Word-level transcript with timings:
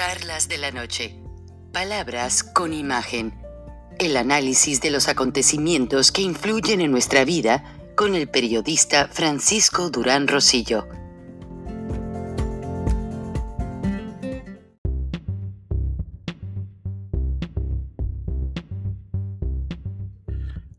Charlas 0.00 0.48
de 0.48 0.56
la 0.56 0.70
noche. 0.70 1.14
Palabras 1.74 2.42
con 2.42 2.72
imagen. 2.72 3.34
El 3.98 4.16
análisis 4.16 4.80
de 4.80 4.90
los 4.90 5.08
acontecimientos 5.08 6.10
que 6.10 6.22
influyen 6.22 6.80
en 6.80 6.90
nuestra 6.90 7.26
vida 7.26 7.78
con 7.96 8.14
el 8.14 8.26
periodista 8.26 9.08
Francisco 9.08 9.90
Durán 9.90 10.26
Rosillo. 10.26 10.88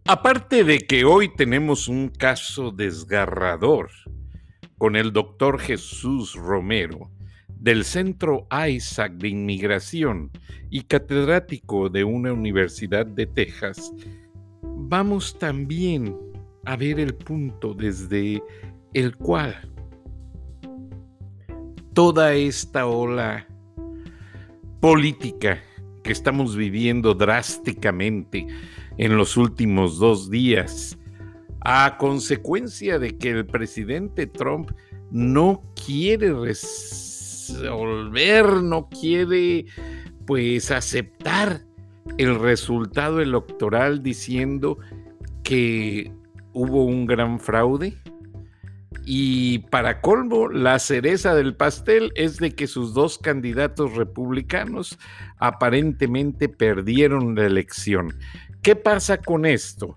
Aparte 0.07 0.63
de 0.63 0.79
que 0.79 1.05
hoy 1.05 1.31
tenemos 1.35 1.87
un 1.87 2.09
caso 2.09 2.71
desgarrador 2.71 3.91
con 4.79 4.95
el 4.95 5.13
doctor 5.13 5.59
Jesús 5.59 6.33
Romero 6.33 7.11
del 7.61 7.85
Centro 7.85 8.47
Isaac 8.67 9.13
de 9.13 9.29
Inmigración 9.29 10.31
y 10.71 10.81
catedrático 10.81 11.89
de 11.89 12.03
una 12.03 12.33
universidad 12.33 13.05
de 13.05 13.27
Texas, 13.27 13.93
vamos 14.63 15.37
también 15.37 16.17
a 16.65 16.75
ver 16.75 16.99
el 16.99 17.13
punto 17.13 17.75
desde 17.75 18.41
el 18.93 19.15
cual 19.15 19.55
toda 21.93 22.33
esta 22.33 22.87
ola 22.87 23.47
política 24.79 25.61
que 26.03 26.11
estamos 26.11 26.55
viviendo 26.55 27.13
drásticamente 27.13 28.47
en 28.97 29.17
los 29.17 29.37
últimos 29.37 29.99
dos 29.99 30.31
días, 30.31 30.97
a 31.59 31.95
consecuencia 31.99 32.97
de 32.97 33.15
que 33.19 33.29
el 33.29 33.45
presidente 33.45 34.25
Trump 34.25 34.71
no 35.11 35.61
quiere 35.85 36.31
resolver, 37.59 38.61
no 38.63 38.89
quiere 38.89 39.65
pues 40.25 40.71
aceptar 40.71 41.61
el 42.17 42.39
resultado 42.39 43.21
electoral 43.21 44.03
diciendo 44.03 44.77
que 45.43 46.11
hubo 46.53 46.85
un 46.85 47.05
gran 47.05 47.39
fraude. 47.39 47.97
Y 49.03 49.59
para 49.69 49.99
colmo, 49.99 50.47
la 50.47 50.77
cereza 50.77 51.33
del 51.33 51.55
pastel 51.55 52.11
es 52.15 52.37
de 52.37 52.51
que 52.51 52.67
sus 52.67 52.93
dos 52.93 53.17
candidatos 53.17 53.95
republicanos 53.95 54.99
aparentemente 55.39 56.47
perdieron 56.49 57.35
la 57.35 57.45
elección. 57.45 58.13
¿Qué 58.61 58.75
pasa 58.75 59.17
con 59.17 59.45
esto? 59.45 59.95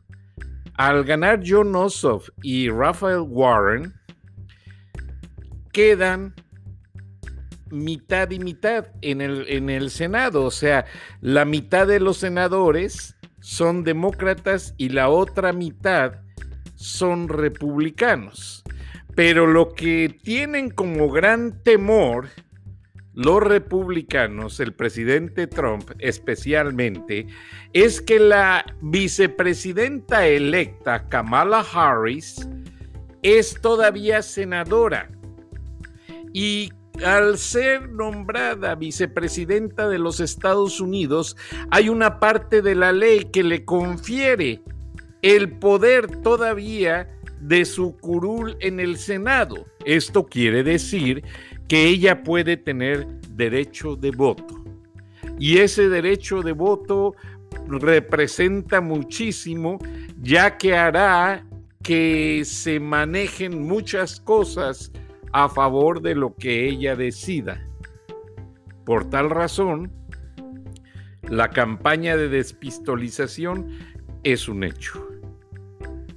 Al 0.77 1.05
ganar 1.05 1.43
John 1.47 1.77
Ossoff 1.77 2.31
y 2.43 2.71
Rafael 2.71 3.21
Warren, 3.29 3.93
quedan 5.71 6.35
mitad 7.75 8.31
y 8.31 8.39
mitad 8.39 8.87
en 9.03 9.21
el, 9.21 9.47
en 9.49 9.69
el 9.69 9.91
Senado. 9.91 10.45
O 10.45 10.51
sea, 10.51 10.87
la 11.21 11.45
mitad 11.45 11.87
de 11.87 12.01
los 12.01 12.19
senadores 12.19 13.17
son 13.41 13.85
demócratas 13.85 14.75
y 14.79 14.89
la 14.89 15.09
otra 15.09 15.53
mitad 15.53 16.21
son 16.77 17.29
republicanos. 17.29 18.65
Pero 19.15 19.47
lo 19.47 19.75
que 19.75 20.17
tienen 20.23 20.71
como 20.71 21.11
gran 21.11 21.63
temor 21.63 22.29
los 23.15 23.41
republicanos, 23.43 24.59
el 24.59 24.73
presidente 24.73 25.47
Trump 25.47 25.91
especialmente, 26.01 27.27
es 27.73 28.01
que 28.01 28.19
la 28.19 28.65
vicepresidenta 28.81 30.27
electa 30.27 31.09
Kamala 31.09 31.61
Harris 31.61 32.49
es 33.23 33.61
todavía 33.61 34.21
senadora 34.23 35.11
y 36.33 36.73
al 37.03 37.39
ser 37.39 37.91
nombrada 37.91 38.75
vicepresidenta 38.75 39.89
de 39.89 39.99
los 39.99 40.21
Estados 40.21 40.81
Unidos, 40.81 41.37
hay 41.71 41.89
una 41.89 42.21
parte 42.21 42.63
de 42.63 42.75
la 42.75 42.93
ley 42.93 43.25
que 43.33 43.43
le 43.43 43.65
confiere 43.65 44.63
el 45.23 45.51
poder 45.59 46.21
todavía 46.23 47.09
de 47.41 47.65
su 47.65 47.97
curul 47.97 48.57
en 48.61 48.81
el 48.81 48.97
Senado. 48.97 49.67
Esto 49.85 50.27
quiere 50.27 50.63
decir 50.63 51.25
que 51.69 51.87
ella 51.87 52.23
puede 52.23 52.57
tener 52.57 53.07
derecho 53.31 53.97
de 53.97 54.11
voto. 54.11 54.63
Y 55.39 55.59
ese 55.59 55.89
derecho 55.89 56.43
de 56.43 56.53
voto 56.53 57.15
representa 57.67 58.81
muchísimo, 58.81 59.79
ya 60.21 60.57
que 60.57 60.77
hará 60.77 61.45
que 61.83 62.43
se 62.45 62.81
manejen 62.81 63.63
muchas 63.63 64.21
cosas 64.21 64.91
a 65.35 65.49
favor 65.49 66.01
de 66.01 66.15
lo 66.15 66.37
que 66.37 66.69
ella 66.69 66.95
decida. 66.95 67.61
Por 68.87 69.11
tal 69.11 69.31
razón, 69.31 69.93
la 71.29 71.51
campaña 71.51 72.17
de 72.17 72.29
despistolización 72.29 73.69
es 74.23 74.49
un 74.49 74.63
hecho. 74.63 75.05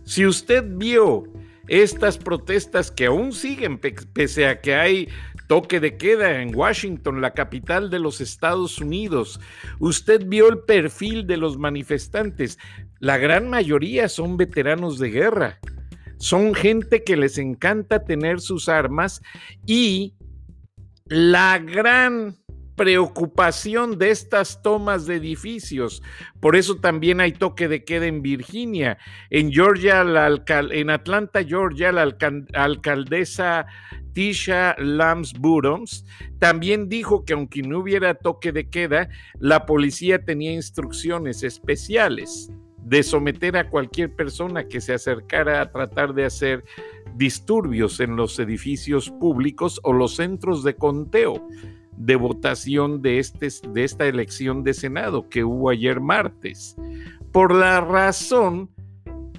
Si 0.03 0.27
usted 0.27 0.63
vio 0.67 1.23
estas 1.67 2.19
protestas 2.19 2.91
que 2.91 3.07
aún 3.07 3.33
siguen, 3.33 3.79
pese 3.79 4.47
a 4.47 4.61
que 4.61 4.75
hay 4.75 5.09
toque 5.47 5.79
de 5.79 5.97
queda 5.97 6.41
en 6.41 6.55
Washington, 6.55 7.19
la 7.19 7.33
capital 7.33 7.89
de 7.89 7.99
los 7.99 8.21
Estados 8.21 8.79
Unidos. 8.79 9.39
Usted 9.79 10.25
vio 10.27 10.49
el 10.49 10.59
perfil 10.59 11.25
de 11.25 11.37
los 11.37 11.57
manifestantes. 11.57 12.59
La 12.99 13.17
gran 13.17 13.49
mayoría 13.49 14.09
son 14.09 14.37
veteranos 14.37 14.99
de 14.99 15.09
guerra. 15.09 15.59
Son 16.17 16.53
gente 16.53 17.03
que 17.03 17.15
les 17.17 17.37
encanta 17.37 18.03
tener 18.03 18.39
sus 18.39 18.69
armas 18.69 19.21
y 19.65 20.15
la 21.05 21.59
gran 21.59 22.35
preocupación 22.75 23.97
de 23.97 24.11
estas 24.11 24.61
tomas 24.61 25.07
de 25.07 25.15
edificios. 25.15 26.03
Por 26.39 26.55
eso 26.55 26.77
también 26.77 27.19
hay 27.19 27.31
toque 27.31 27.67
de 27.67 27.83
queda 27.83 28.05
en 28.05 28.21
Virginia. 28.21 28.99
En 29.31 29.51
Georgia, 29.51 30.01
en 30.01 30.89
Atlanta, 30.91 31.43
Georgia, 31.43 31.91
la 31.91 32.15
alcaldesa 32.53 33.65
Tisha 34.13 34.75
Lams 34.77 35.33
Buroms 35.33 36.05
también 36.39 36.87
dijo 36.87 37.25
que 37.25 37.33
aunque 37.33 37.63
no 37.63 37.79
hubiera 37.79 38.13
toque 38.13 38.51
de 38.51 38.69
queda, 38.69 39.09
la 39.39 39.65
policía 39.65 40.23
tenía 40.23 40.53
instrucciones 40.53 41.43
especiales 41.43 42.51
de 42.87 43.03
someter 43.03 43.57
a 43.57 43.69
cualquier 43.69 44.15
persona 44.15 44.67
que 44.67 44.79
se 44.79 44.93
acercara 44.93 45.61
a 45.61 45.71
tratar 45.71 46.13
de 46.13 46.25
hacer 46.25 46.63
disturbios 47.15 47.99
en 47.99 48.15
los 48.15 48.39
edificios 48.39 49.09
públicos 49.09 49.79
o 49.83 49.91
los 49.91 50.15
centros 50.15 50.63
de 50.63 50.75
conteo 50.75 51.45
de 51.97 52.15
votación 52.15 53.01
de, 53.01 53.19
este, 53.19 53.49
de 53.69 53.83
esta 53.83 54.05
elección 54.05 54.63
de 54.63 54.73
Senado 54.73 55.27
que 55.27 55.43
hubo 55.43 55.69
ayer 55.69 55.99
martes, 55.99 56.75
por 57.33 57.53
la 57.53 57.81
razón 57.81 58.69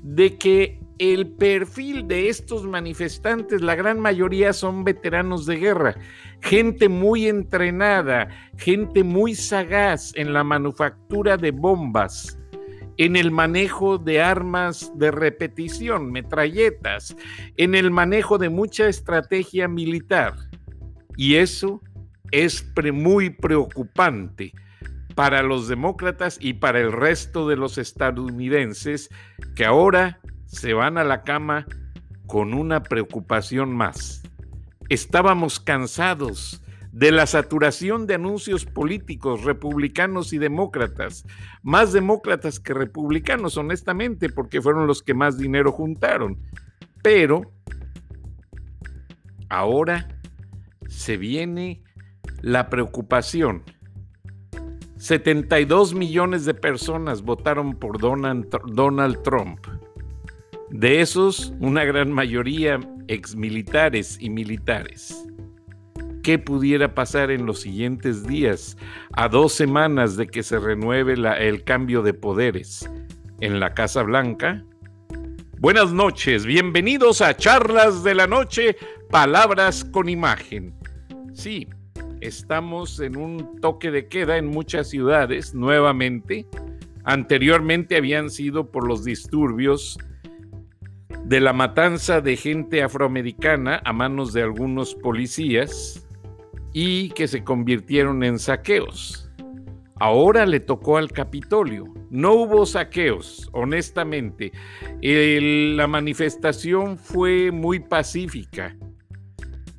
de 0.03 0.37
que 0.37 0.81
el 0.99 1.29
perfil 1.29 2.09
de 2.09 2.29
estos 2.29 2.65
manifestantes, 2.65 3.63
la 3.63 3.77
gran 3.77 4.01
mayoría 4.01 4.53
son 4.53 4.85
veteranos 4.85 5.47
de 5.47 5.57
guerra, 5.57 5.97
gente 6.43 6.89
muy 6.89 7.29
entrenada, 7.29 8.29
gente 8.57 9.05
muy 9.05 9.35
sagaz 9.35 10.13
en 10.17 10.33
la 10.33 10.43
manufactura 10.43 11.37
de 11.37 11.53
bombas, 11.53 12.38
en 12.99 13.17
el 13.17 13.31
manejo 13.31 13.99
de 13.99 14.21
armas 14.21 14.93
de 14.97 15.11
repetición, 15.11 16.11
metralletas, 16.11 17.17
en 17.57 17.75
el 17.75 17.91
manejo 17.91 18.39
de 18.39 18.51
mucha 18.51 18.89
estrategia 18.89 19.69
militar. 19.69 20.35
Y 21.17 21.37
eso 21.37 21.81
es 22.33 22.67
muy 22.93 23.31
preocupante 23.31 24.53
para 25.15 25.43
los 25.43 25.69
demócratas 25.69 26.39
y 26.41 26.55
para 26.55 26.81
el 26.81 26.93
resto 26.93 27.49
de 27.49 27.57
los 27.57 27.79
estadounidenses 27.79 29.09
que 29.55 29.65
ahora 29.65 30.21
se 30.47 30.75
van 30.75 30.99
a 30.99 31.05
la 31.05 31.23
cama 31.23 31.67
con 32.27 32.53
una 32.53 32.83
preocupación 32.83 33.75
más. 33.75 34.23
Estábamos 34.89 35.61
cansados 35.61 36.63
de 36.99 37.13
la 37.13 37.29
saturación 37.29 38.09
de 38.09 38.15
anuncios 38.15 38.65
políticos 38.65 39.45
republicanos 39.45 40.33
y 40.33 40.39
demócratas, 40.39 41.25
más 41.63 41.93
demócratas 41.93 42.59
que 42.59 42.75
republicanos, 42.75 43.57
honestamente, 43.57 44.29
porque 44.29 44.61
fueron 44.61 44.89
los 44.89 45.01
que 45.01 45.15
más 45.15 45.39
dinero 45.39 45.71
juntaron. 45.71 46.41
Pero 47.01 47.53
ahora 49.49 50.09
se 50.89 51.17
viene 51.17 51.85
la 52.43 52.69
preocupación. 52.69 53.63
72 54.97 55.95
millones 55.95 56.47
de 56.47 56.55
personas 56.55 57.23
votaron 57.23 57.77
por 57.77 58.01
Donald 58.01 59.23
Trump. 59.23 59.61
De 60.71 61.01
esos, 61.01 61.55
una 61.61 61.85
gran 61.85 62.11
mayoría 62.11 62.81
exmilitares 63.07 64.21
y 64.21 64.31
militares. 64.31 65.28
¿Qué 66.29 66.39
pudiera 66.39 66.95
pasar 66.95 67.31
en 67.31 67.47
los 67.47 67.61
siguientes 67.61 68.27
días, 68.27 68.77
a 69.15 69.31
dos 69.31 69.55
semanas 69.55 70.15
de 70.19 70.27
que 70.27 70.43
se 70.43 70.59
renueve 70.59 71.15
el 71.15 71.65
cambio 71.65 72.03
de 72.03 72.13
poderes 72.13 72.87
en 73.41 73.61
la 73.61 73.73
Casa 73.73 74.03
Blanca? 74.03 74.63
Buenas 75.59 75.91
noches, 75.91 76.45
bienvenidos 76.45 77.23
a 77.23 77.35
Charlas 77.35 78.05
de 78.05 78.15
la 78.15 78.27
Noche, 78.27 78.77
Palabras 79.09 79.87
con 79.87 80.11
Imagen. 80.11 80.75
Sí, 81.33 81.67
estamos 82.21 83.01
en 83.01 83.17
un 83.17 83.59
toque 83.63 83.91
de 83.91 84.07
queda 84.09 84.37
en 84.37 84.49
muchas 84.49 84.91
ciudades 84.91 85.55
nuevamente. 85.55 86.47
Anteriormente 87.05 87.97
habían 87.97 88.29
sido 88.29 88.71
por 88.71 88.87
los 88.87 89.03
disturbios 89.03 89.99
de 91.25 91.41
la 91.41 91.55
matanza 91.55 92.21
de 92.21 92.37
gente 92.37 92.83
afroamericana 92.83 93.81
a 93.83 93.95
manos 93.95 94.35
de 94.35 94.43
algunos 94.43 94.95
policías 94.95 96.05
y 96.73 97.11
que 97.11 97.29
se 97.29 97.45
convirtieron 97.45 98.23
en 98.23 98.39
saqueos. 98.39 99.31
Ahora 100.01 100.47
le 100.47 100.61
tocó 100.61 100.97
al 100.97 101.11
Capitolio. 101.11 101.87
No 102.11 102.33
hubo 102.35 102.67
saqueos, 102.67 103.49
honestamente. 103.53 104.53
la 105.03 105.87
manifestación 105.87 106.97
fue 106.97 107.51
muy 107.51 107.81
pacífica. 107.81 108.77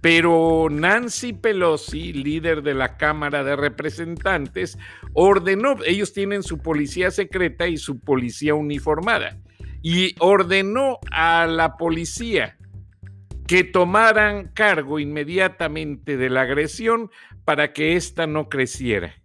Pero 0.02 0.68
Nancy 0.72 1.34
Pelosi, 1.34 2.14
líder 2.14 2.64
de 2.64 2.74
la 2.74 2.98
Cámara 2.98 3.44
de 3.44 3.56
Representantes, 3.56 4.78
ordenó, 5.14 5.76
ellos 5.86 6.14
tienen 6.14 6.44
su 6.44 6.60
policía 6.60 7.12
secreta 7.12 7.68
y 7.68 7.78
su 7.78 8.00
policía 8.00 8.56
uniformada, 8.56 9.38
y 9.82 10.16
ordenó 10.20 11.00
a 11.12 11.48
la 11.48 11.76
policía 11.76 12.59
que 13.50 13.64
tomaran 13.64 14.52
cargo 14.54 15.00
inmediatamente 15.00 16.18
de 16.18 16.30
la 16.30 16.42
agresión 16.42 17.10
para 17.46 17.74
que 17.74 17.96
ésta 17.96 18.28
no 18.28 18.48
creciera. 18.48 19.16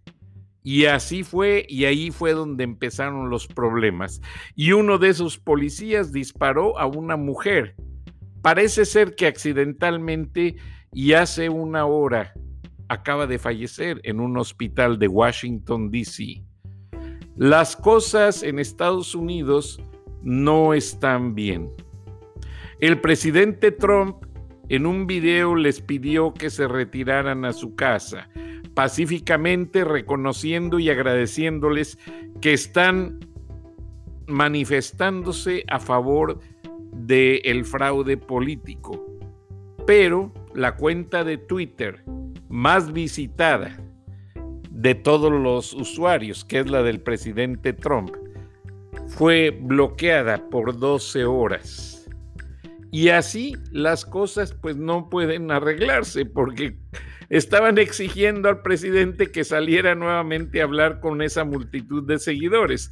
Y 0.63 0.85
así 0.85 1.21
fue, 1.21 1.63
y 1.69 1.85
ahí 1.85 2.09
fue 2.09 2.33
donde 2.33 2.63
empezaron 2.63 3.29
los 3.29 3.45
problemas. 3.45 4.23
Y 4.55 4.71
uno 4.71 4.97
de 4.97 5.09
esos 5.09 5.37
policías 5.37 6.11
disparó 6.11 6.79
a 6.79 6.87
una 6.87 7.17
mujer. 7.17 7.75
Parece 8.41 8.85
ser 8.85 9.13
que 9.13 9.27
accidentalmente 9.27 10.55
y 10.91 11.13
hace 11.13 11.49
una 11.49 11.85
hora 11.85 12.33
acaba 12.89 13.27
de 13.27 13.37
fallecer 13.37 14.01
en 14.05 14.19
un 14.19 14.39
hospital 14.39 14.97
de 14.97 15.07
Washington, 15.07 15.91
D.C. 15.91 16.41
Las 17.35 17.75
cosas 17.75 18.41
en 18.41 18.57
Estados 18.57 19.13
Unidos 19.13 19.79
no 20.23 20.73
están 20.73 21.35
bien. 21.35 21.69
El 22.81 22.99
presidente 22.99 23.71
Trump 23.71 24.25
en 24.67 24.85
un 24.85 25.07
video 25.07 25.55
les 25.55 25.79
pidió 25.79 26.33
que 26.33 26.49
se 26.49 26.67
retiraran 26.67 27.45
a 27.45 27.53
su 27.53 27.75
casa, 27.75 28.29
pacíficamente 28.73 29.85
reconociendo 29.85 30.79
y 30.79 30.89
agradeciéndoles 30.89 31.97
que 32.41 32.53
están 32.53 33.19
manifestándose 34.27 35.63
a 35.67 35.79
favor 35.79 36.39
del 36.91 37.63
fraude 37.63 38.17
político. 38.17 39.05
Pero 39.87 40.33
la 40.53 40.75
cuenta 40.75 41.23
de 41.23 41.37
Twitter 41.37 42.03
más 42.49 42.91
visitada 42.91 43.79
de 44.69 44.95
todos 44.95 45.31
los 45.31 45.73
usuarios, 45.73 46.43
que 46.43 46.59
es 46.59 46.69
la 46.69 46.83
del 46.83 46.99
presidente 46.99 47.71
Trump, 47.71 48.11
fue 49.07 49.51
bloqueada 49.51 50.49
por 50.49 50.77
12 50.77 51.23
horas. 51.23 51.94
Y 52.95 53.09
así 53.09 53.57
las 53.73 54.05
cosas 54.05 54.53
pues 54.53 54.77
no 54.77 55.09
pueden 55.09 55.51
arreglarse 55.51 56.25
porque 56.25 56.77
estaban 57.29 57.77
exigiendo 57.77 58.47
al 58.47 58.61
presidente 58.61 59.33
que 59.33 59.43
saliera 59.43 59.95
nuevamente 59.95 60.61
a 60.61 60.63
hablar 60.63 61.01
con 61.01 61.21
esa 61.21 61.43
multitud 61.43 62.07
de 62.07 62.19
seguidores. 62.19 62.89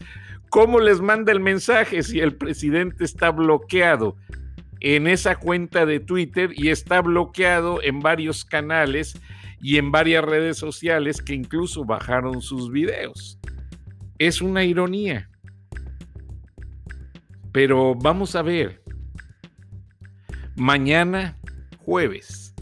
¿Cómo 0.49 0.81
les 0.81 0.99
manda 0.99 1.31
el 1.31 1.39
mensaje 1.39 2.03
si 2.03 2.19
el 2.19 2.35
presidente 2.35 3.05
está 3.05 3.31
bloqueado 3.31 4.17
en 4.81 5.07
esa 5.07 5.37
cuenta 5.37 5.85
de 5.85 6.01
Twitter 6.01 6.51
y 6.53 6.67
está 6.67 6.99
bloqueado 6.99 7.81
en 7.81 8.01
varios 8.01 8.43
canales 8.43 9.17
y 9.61 9.77
en 9.77 9.89
varias 9.89 10.25
redes 10.25 10.57
sociales 10.57 11.21
que 11.21 11.33
incluso 11.33 11.85
bajaron 11.85 12.41
sus 12.41 12.69
videos? 12.73 13.39
Es 14.17 14.41
una 14.41 14.65
ironía. 14.65 15.29
Pero 17.53 17.95
vamos 17.95 18.35
a 18.35 18.41
ver, 18.41 18.82
mañana 20.55 21.37
jueves. 21.79 22.53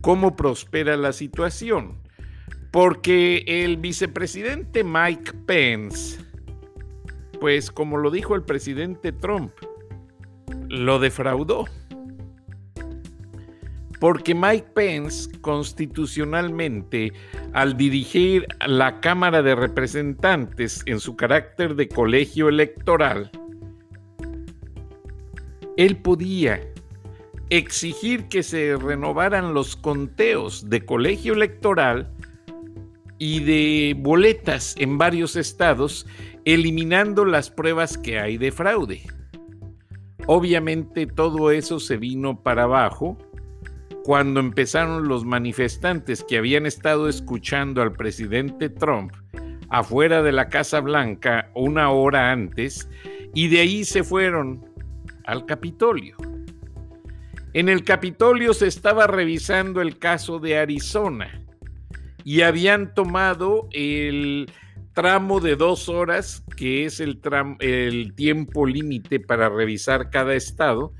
¿Cómo 0.00 0.36
prospera 0.36 0.96
la 0.96 1.12
situación? 1.12 1.98
Porque 2.70 3.44
el 3.46 3.76
vicepresidente 3.76 4.84
Mike 4.84 5.32
Pence, 5.46 6.20
pues 7.40 7.70
como 7.70 7.98
lo 7.98 8.10
dijo 8.10 8.34
el 8.34 8.42
presidente 8.42 9.12
Trump, 9.12 9.52
lo 10.68 10.98
defraudó. 10.98 11.66
Porque 13.98 14.34
Mike 14.34 14.68
Pence 14.74 15.30
constitucionalmente, 15.42 17.12
al 17.52 17.76
dirigir 17.76 18.46
la 18.66 19.00
Cámara 19.00 19.42
de 19.42 19.54
Representantes 19.54 20.82
en 20.86 21.00
su 21.00 21.16
carácter 21.16 21.74
de 21.74 21.88
colegio 21.88 22.48
electoral, 22.48 23.30
él 25.76 25.96
podía 25.98 26.60
exigir 27.50 28.28
que 28.28 28.42
se 28.42 28.76
renovaran 28.76 29.54
los 29.54 29.76
conteos 29.76 30.70
de 30.70 30.84
colegio 30.84 31.34
electoral 31.34 32.10
y 33.18 33.40
de 33.40 33.94
boletas 33.98 34.74
en 34.78 34.96
varios 34.96 35.36
estados, 35.36 36.06
eliminando 36.44 37.24
las 37.24 37.50
pruebas 37.50 37.98
que 37.98 38.18
hay 38.18 38.38
de 38.38 38.50
fraude. 38.50 39.02
Obviamente 40.26 41.06
todo 41.06 41.50
eso 41.50 41.80
se 41.80 41.96
vino 41.96 42.40
para 42.42 42.62
abajo 42.62 43.18
cuando 44.04 44.40
empezaron 44.40 45.08
los 45.08 45.24
manifestantes 45.24 46.24
que 46.24 46.38
habían 46.38 46.66
estado 46.66 47.08
escuchando 47.08 47.82
al 47.82 47.92
presidente 47.92 48.68
Trump 48.70 49.12
afuera 49.68 50.22
de 50.22 50.32
la 50.32 50.48
Casa 50.48 50.80
Blanca 50.80 51.50
una 51.54 51.90
hora 51.90 52.32
antes 52.32 52.88
y 53.34 53.48
de 53.48 53.60
ahí 53.60 53.84
se 53.84 54.02
fueron 54.02 54.64
al 55.24 55.46
Capitolio. 55.46 56.16
En 57.52 57.68
el 57.68 57.82
Capitolio 57.82 58.54
se 58.54 58.68
estaba 58.68 59.08
revisando 59.08 59.80
el 59.80 59.98
caso 59.98 60.38
de 60.38 60.56
Arizona 60.56 61.42
y 62.22 62.42
habían 62.42 62.94
tomado 62.94 63.68
el 63.72 64.48
tramo 64.92 65.40
de 65.40 65.56
dos 65.56 65.88
horas, 65.88 66.44
que 66.56 66.84
es 66.84 67.00
el, 67.00 67.20
el 67.58 68.14
tiempo 68.14 68.66
límite 68.66 69.18
para 69.18 69.48
revisar 69.48 70.10
cada 70.10 70.34
estado 70.34 70.92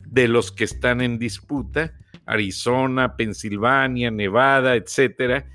de 0.00 0.26
los 0.26 0.50
que 0.50 0.64
están 0.64 1.00
en 1.02 1.18
disputa, 1.18 1.94
Arizona, 2.26 3.16
Pensilvania, 3.16 4.10
Nevada, 4.10 4.74
etcétera, 4.74 5.46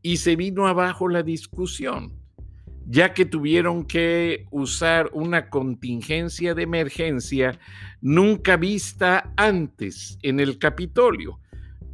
y 0.00 0.18
se 0.18 0.36
vino 0.36 0.68
abajo 0.68 1.08
la 1.08 1.24
discusión, 1.24 2.17
ya 2.90 3.12
que 3.12 3.26
tuvieron 3.26 3.84
que 3.84 4.46
usar 4.50 5.10
una 5.12 5.50
contingencia 5.50 6.54
de 6.54 6.62
emergencia 6.62 7.58
nunca 8.00 8.56
vista 8.56 9.30
antes 9.36 10.18
en 10.22 10.40
el 10.40 10.58
Capitolio, 10.58 11.38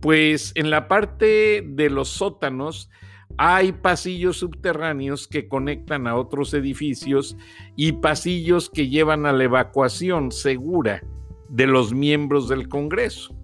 pues 0.01 0.53
en 0.55 0.71
la 0.71 0.87
parte 0.87 1.65
de 1.67 1.91
los 1.91 2.11
sótanos 2.11 2.91
hay 3.39 3.73
pasillos 3.73 4.37
subterráneos 4.37 5.27
que 5.27 5.49
conectan 5.49 6.07
a 6.07 6.15
otros 6.15 6.55
edificios 6.55 7.37
y 7.75 7.93
pasillos 7.93 8.71
que 8.71 8.89
llevan 8.89 9.27
a 9.27 9.33
la 9.33 9.45
evacuación 9.45 10.31
segura 10.31 11.03
de 11.49 11.67
los 11.67 11.93
miembros 11.93 12.49
del 12.49 12.69
Congreso. 12.69 13.37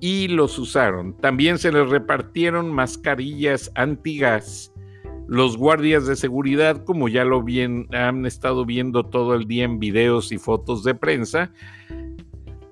Y 0.00 0.28
los 0.28 0.58
usaron. 0.58 1.16
También 1.16 1.58
se 1.58 1.72
les 1.72 1.88
repartieron 1.88 2.70
mascarillas 2.70 3.72
antigas 3.74 4.72
los 5.28 5.58
guardias 5.58 6.06
de 6.06 6.16
seguridad, 6.16 6.84
como 6.84 7.06
ya 7.06 7.22
lo 7.24 7.44
han 7.92 8.24
estado 8.24 8.64
viendo 8.64 9.04
todo 9.04 9.34
el 9.34 9.46
día 9.46 9.64
en 9.64 9.78
videos 9.78 10.32
y 10.32 10.38
fotos 10.38 10.82
de 10.84 10.94
prensa, 10.94 11.52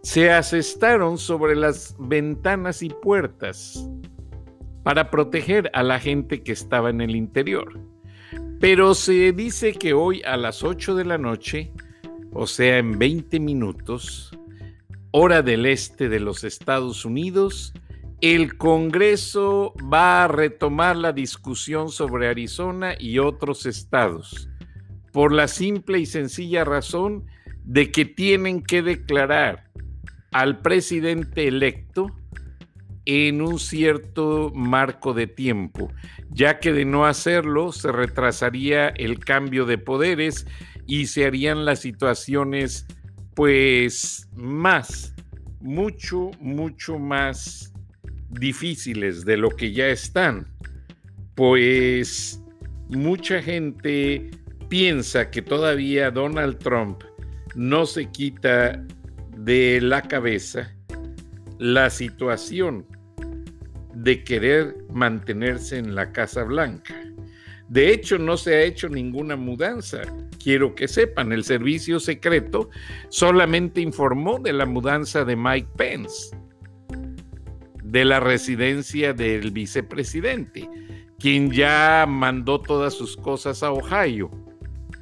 se 0.02 0.30
asestaron 0.30 1.18
sobre 1.18 1.54
las 1.54 1.94
ventanas 1.98 2.82
y 2.82 2.88
puertas 2.88 3.86
para 4.82 5.10
proteger 5.10 5.70
a 5.75 5.82
la 5.82 6.00
gente 6.00 6.42
que 6.42 6.52
estaba 6.52 6.88
en 6.88 7.02
el 7.02 7.14
interior. 7.14 7.78
Pero 8.58 8.94
se 8.94 9.32
dice 9.32 9.75
que 9.75 9.92
hoy 9.92 10.22
a 10.22 10.38
las 10.38 10.64
8 10.64 10.94
de 10.94 11.04
la 11.04 11.18
noche, 11.18 11.72
o 12.32 12.46
sea, 12.46 12.78
en 12.78 12.98
20 12.98 13.38
minutos, 13.38 14.30
hora 15.10 15.42
del 15.42 15.66
este 15.66 16.08
de 16.08 16.20
los 16.20 16.42
Estados 16.42 17.04
Unidos, 17.04 17.75
el 18.20 18.56
Congreso 18.56 19.75
va 19.92 20.25
a 20.25 20.28
retomar 20.28 20.96
la 20.96 21.12
discusión 21.12 21.90
sobre 21.90 22.28
Arizona 22.28 22.94
y 22.99 23.18
otros 23.18 23.66
estados, 23.66 24.49
por 25.12 25.32
la 25.32 25.49
simple 25.49 25.99
y 25.99 26.06
sencilla 26.06 26.64
razón 26.64 27.26
de 27.64 27.90
que 27.90 28.04
tienen 28.04 28.62
que 28.62 28.82
declarar 28.82 29.70
al 30.32 30.61
presidente 30.61 31.46
electo 31.46 32.06
en 33.04 33.40
un 33.42 33.58
cierto 33.58 34.50
marco 34.54 35.14
de 35.14 35.26
tiempo, 35.26 35.92
ya 36.30 36.58
que 36.58 36.73
de 36.73 36.85
no 36.85 37.06
hacerlo 37.06 37.70
se 37.70 37.92
retrasaría 37.92 38.88
el 38.88 39.18
cambio 39.18 39.66
de 39.66 39.78
poderes 39.78 40.46
y 40.87 41.06
se 41.06 41.26
harían 41.26 41.64
las 41.64 41.80
situaciones 41.80 42.87
pues 43.35 44.28
más, 44.35 45.14
mucho, 45.61 46.30
mucho 46.40 46.99
más 46.99 47.73
difíciles 48.38 49.25
de 49.25 49.37
lo 49.37 49.50
que 49.50 49.73
ya 49.73 49.88
están, 49.88 50.47
pues 51.35 52.43
mucha 52.88 53.43
gente 53.43 54.31
piensa 54.69 55.31
que 55.31 55.43
todavía 55.43 56.11
Donald 56.11 56.59
Trump 56.59 57.02
no 57.55 57.87
se 57.87 58.07
quita 58.11 58.85
de 59.37 59.81
la 59.81 60.02
cabeza 60.02 60.75
la 61.59 61.90
situación 61.90 62.87
de 63.95 64.23
querer 64.25 64.76
mantenerse 64.93 65.78
en 65.78 65.95
la 65.95 66.12
Casa 66.12 66.45
Blanca. 66.45 66.95
De 67.69 67.90
hecho, 67.90 68.19
no 68.19 68.37
se 68.37 68.55
ha 68.55 68.62
hecho 68.62 68.88
ninguna 68.88 69.37
mudanza. 69.37 70.02
Quiero 70.43 70.75
que 70.75 70.87
sepan, 70.87 71.33
el 71.33 71.43
servicio 71.43 71.99
secreto 71.99 72.71
solamente 73.09 73.81
informó 73.81 74.38
de 74.38 74.52
la 74.52 74.66
mudanza 74.66 75.25
de 75.25 75.35
Mike 75.35 75.69
Pence, 75.76 76.37
de 77.96 78.04
la 78.04 78.20
residencia 78.20 79.14
del 79.14 79.52
vicepresidente, 79.52 80.68
quien 81.18 81.50
ya 81.50 82.04
mandó 82.06 82.60
todas 82.60 82.92
sus 82.92 83.16
cosas 83.16 83.62
a 83.62 83.72
Ohio. 83.72 84.30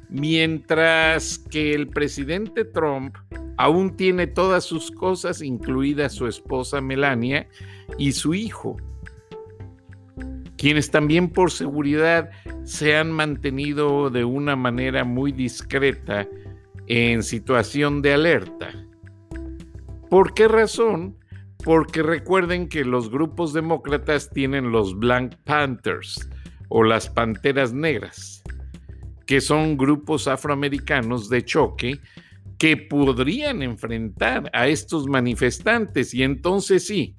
Mientras 0.07 1.37
que 1.37 1.73
el 1.73 1.89
presidente 1.89 2.63
Trump 2.63 3.17
aún 3.57 3.97
tiene 3.97 4.27
todas 4.27 4.63
sus 4.63 4.91
cosas, 4.91 5.41
incluida 5.41 6.07
su 6.07 6.25
esposa 6.25 6.79
Melania 6.79 7.49
y 7.97 8.13
su 8.13 8.33
hijo, 8.33 8.77
quienes 10.57 10.89
también 10.89 11.27
por 11.29 11.51
seguridad 11.51 12.29
se 12.63 12.95
han 12.95 13.11
mantenido 13.11 14.09
de 14.09 14.23
una 14.23 14.55
manera 14.55 15.03
muy 15.03 15.33
discreta 15.33 16.29
en 16.87 17.23
situación 17.23 18.01
de 18.01 18.13
alerta. 18.13 18.71
¿Por 20.09 20.33
qué 20.33 20.47
razón? 20.47 21.17
Porque 21.65 22.03
recuerden 22.03 22.69
que 22.69 22.85
los 22.85 23.09
grupos 23.09 23.51
demócratas 23.51 24.29
tienen 24.29 24.71
los 24.71 24.97
Black 24.97 25.35
Panthers 25.45 26.29
o 26.69 26.83
las 26.83 27.09
Panteras 27.09 27.73
Negras, 27.73 28.43
que 29.25 29.41
son 29.41 29.75
grupos 29.75 30.27
afroamericanos 30.27 31.27
de 31.27 31.43
choque 31.43 31.99
que 32.59 32.77
podrían 32.77 33.63
enfrentar 33.63 34.49
a 34.53 34.67
estos 34.67 35.07
manifestantes 35.07 36.13
y 36.13 36.21
entonces 36.21 36.85
sí, 36.85 37.17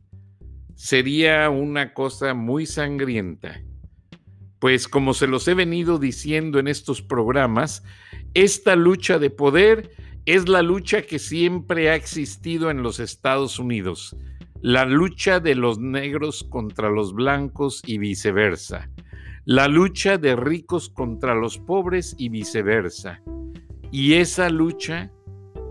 sería 0.76 1.50
una 1.50 1.92
cosa 1.92 2.32
muy 2.32 2.66
sangrienta. 2.66 3.60
Pues 4.60 4.86
como 4.86 5.12
se 5.12 5.26
los 5.26 5.48
he 5.48 5.54
venido 5.54 5.98
diciendo 5.98 6.60
en 6.60 6.68
estos 6.68 7.02
programas, 7.02 7.82
esta 8.32 8.76
lucha 8.76 9.18
de 9.18 9.30
poder 9.30 9.90
es 10.24 10.48
la 10.48 10.62
lucha 10.62 11.02
que 11.02 11.18
siempre 11.18 11.90
ha 11.90 11.94
existido 11.94 12.70
en 12.70 12.82
los 12.82 13.00
Estados 13.00 13.58
Unidos, 13.58 14.16
la 14.62 14.84
lucha 14.84 15.40
de 15.40 15.54
los 15.54 15.78
negros 15.78 16.44
contra 16.44 16.90
los 16.90 17.14
blancos 17.14 17.82
y 17.86 17.98
viceversa, 17.98 18.90
la 19.44 19.68
lucha 19.68 20.18
de 20.18 20.34
ricos 20.34 20.88
contra 20.88 21.34
los 21.34 21.58
pobres 21.58 22.14
y 22.18 22.28
viceversa. 22.28 23.22
Y 23.92 24.14
esa 24.14 24.48
lucha 24.48 25.12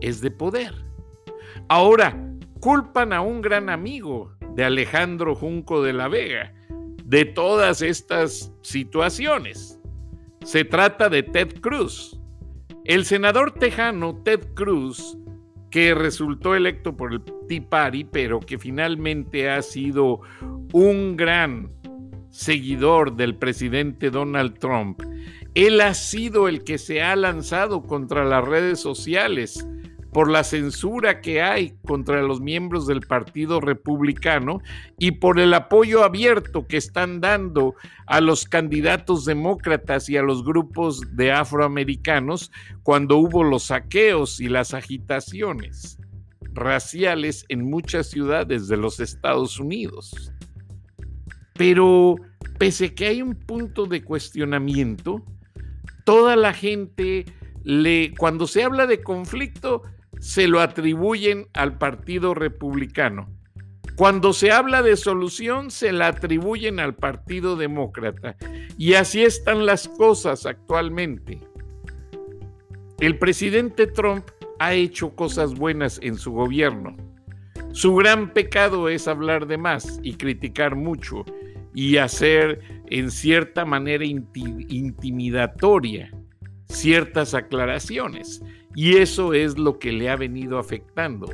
es 0.01 0.21
de 0.21 0.31
poder. 0.31 0.73
Ahora, 1.67 2.17
culpan 2.59 3.11
a 3.13 3.21
un 3.21 3.41
gran 3.41 3.69
amigo 3.69 4.31
de 4.55 4.63
Alejandro 4.63 5.35
Junco 5.35 5.83
de 5.83 5.93
la 5.93 6.07
Vega 6.07 6.53
de 7.03 7.25
todas 7.25 7.81
estas 7.81 8.53
situaciones. 8.61 9.79
Se 10.43 10.63
trata 10.63 11.09
de 11.09 11.23
Ted 11.23 11.59
Cruz. 11.59 12.19
El 12.83 13.05
senador 13.05 13.51
tejano 13.51 14.21
Ted 14.23 14.53
Cruz, 14.53 15.17
que 15.75 15.93
resultó 15.93 16.55
electo 16.55 16.95
por 16.95 17.11
el 17.11 17.21
Tea 17.49 17.61
Party, 17.67 18.05
pero 18.05 18.39
que 18.39 18.57
finalmente 18.57 19.49
ha 19.49 19.61
sido 19.61 20.21
un 20.71 21.17
gran 21.17 21.69
seguidor 22.29 23.17
del 23.17 23.35
presidente 23.35 24.09
Donald 24.09 24.57
Trump, 24.57 25.01
él 25.53 25.81
ha 25.81 25.93
sido 25.93 26.47
el 26.47 26.63
que 26.63 26.77
se 26.77 27.01
ha 27.01 27.13
lanzado 27.17 27.83
contra 27.83 28.23
las 28.23 28.45
redes 28.45 28.79
sociales 28.79 29.67
por 30.15 30.31
la 30.31 30.45
censura 30.45 31.19
que 31.19 31.41
hay 31.41 31.75
contra 31.85 32.21
los 32.21 32.39
miembros 32.39 32.87
del 32.87 33.01
Partido 33.01 33.59
Republicano 33.59 34.61
y 34.97 35.11
por 35.11 35.41
el 35.41 35.53
apoyo 35.53 36.05
abierto 36.05 36.67
que 36.67 36.77
están 36.77 37.19
dando 37.19 37.75
a 38.05 38.21
los 38.21 38.45
candidatos 38.45 39.25
demócratas 39.25 40.07
y 40.07 40.15
a 40.15 40.21
los 40.21 40.45
grupos 40.45 41.01
de 41.17 41.33
afroamericanos 41.33 42.49
cuando 42.81 43.17
hubo 43.17 43.43
los 43.43 43.63
saqueos 43.63 44.39
y 44.39 44.47
las 44.47 44.73
agitaciones 44.73 45.99
raciales 46.53 47.43
en 47.49 47.69
muchas 47.69 48.09
ciudades 48.09 48.69
de 48.69 48.77
los 48.77 49.01
Estados 49.01 49.59
Unidos. 49.59 50.31
Pero 51.55 52.15
pese 52.57 52.95
que 52.95 53.07
hay 53.07 53.21
un 53.21 53.35
punto 53.35 53.85
de 53.85 54.01
cuestionamiento, 54.01 55.25
toda 56.05 56.37
la 56.37 56.53
gente 56.53 57.25
le, 57.65 58.13
cuando 58.17 58.47
se 58.47 58.63
habla 58.63 58.87
de 58.87 59.01
conflicto, 59.01 59.81
se 60.19 60.47
lo 60.47 60.61
atribuyen 60.61 61.47
al 61.53 61.77
Partido 61.77 62.33
Republicano. 62.33 63.29
Cuando 63.95 64.33
se 64.33 64.51
habla 64.51 64.81
de 64.81 64.97
solución, 64.97 65.71
se 65.71 65.93
la 65.93 66.07
atribuyen 66.07 66.79
al 66.79 66.95
Partido 66.95 67.55
Demócrata. 67.55 68.35
Y 68.77 68.95
así 68.95 69.23
están 69.23 69.65
las 69.65 69.87
cosas 69.87 70.45
actualmente. 70.45 71.39
El 72.99 73.17
presidente 73.17 73.87
Trump 73.87 74.25
ha 74.59 74.73
hecho 74.73 75.15
cosas 75.15 75.55
buenas 75.55 75.97
en 76.01 76.17
su 76.17 76.33
gobierno. 76.33 76.97
Su 77.71 77.95
gran 77.95 78.33
pecado 78.33 78.89
es 78.89 79.07
hablar 79.07 79.47
de 79.47 79.57
más 79.57 80.01
y 80.01 80.15
criticar 80.15 80.75
mucho 80.75 81.23
y 81.73 81.95
hacer 81.97 82.59
en 82.87 83.11
cierta 83.11 83.65
manera 83.65 84.05
intimidatoria 84.05 86.11
ciertas 86.67 87.33
aclaraciones. 87.33 88.41
Y 88.75 88.97
eso 88.97 89.33
es 89.33 89.57
lo 89.57 89.79
que 89.79 89.91
le 89.91 90.09
ha 90.09 90.15
venido 90.15 90.59
afectando. 90.59 91.27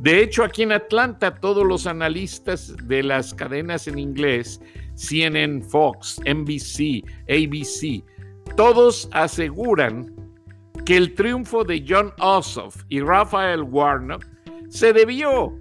De 0.00 0.22
hecho, 0.22 0.44
aquí 0.44 0.62
en 0.62 0.72
Atlanta, 0.72 1.34
todos 1.34 1.66
los 1.66 1.86
analistas 1.86 2.74
de 2.88 3.02
las 3.02 3.34
cadenas 3.34 3.86
en 3.86 3.98
inglés, 3.98 4.60
CNN, 4.94 5.62
Fox, 5.62 6.18
NBC, 6.24 7.04
ABC, 7.28 8.02
todos 8.56 9.10
aseguran 9.12 10.14
que 10.86 10.96
el 10.96 11.14
triunfo 11.14 11.64
de 11.64 11.84
John 11.86 12.12
Ossoff 12.18 12.82
y 12.88 13.00
Raphael 13.00 13.62
Warnock 13.62 14.26
se 14.70 14.94
debió 14.94 15.56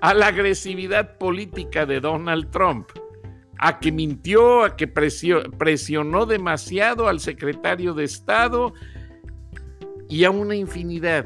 a 0.00 0.14
la 0.14 0.28
agresividad 0.28 1.18
política 1.18 1.84
de 1.84 2.00
Donald 2.00 2.50
Trump, 2.50 2.88
a 3.58 3.78
que 3.78 3.92
mintió, 3.92 4.64
a 4.64 4.74
que 4.74 4.88
presionó 4.88 6.26
demasiado 6.26 7.08
al 7.08 7.20
secretario 7.20 7.92
de 7.92 8.04
Estado 8.04 8.72
y 10.12 10.24
a 10.24 10.30
una 10.30 10.54
infinidad 10.54 11.24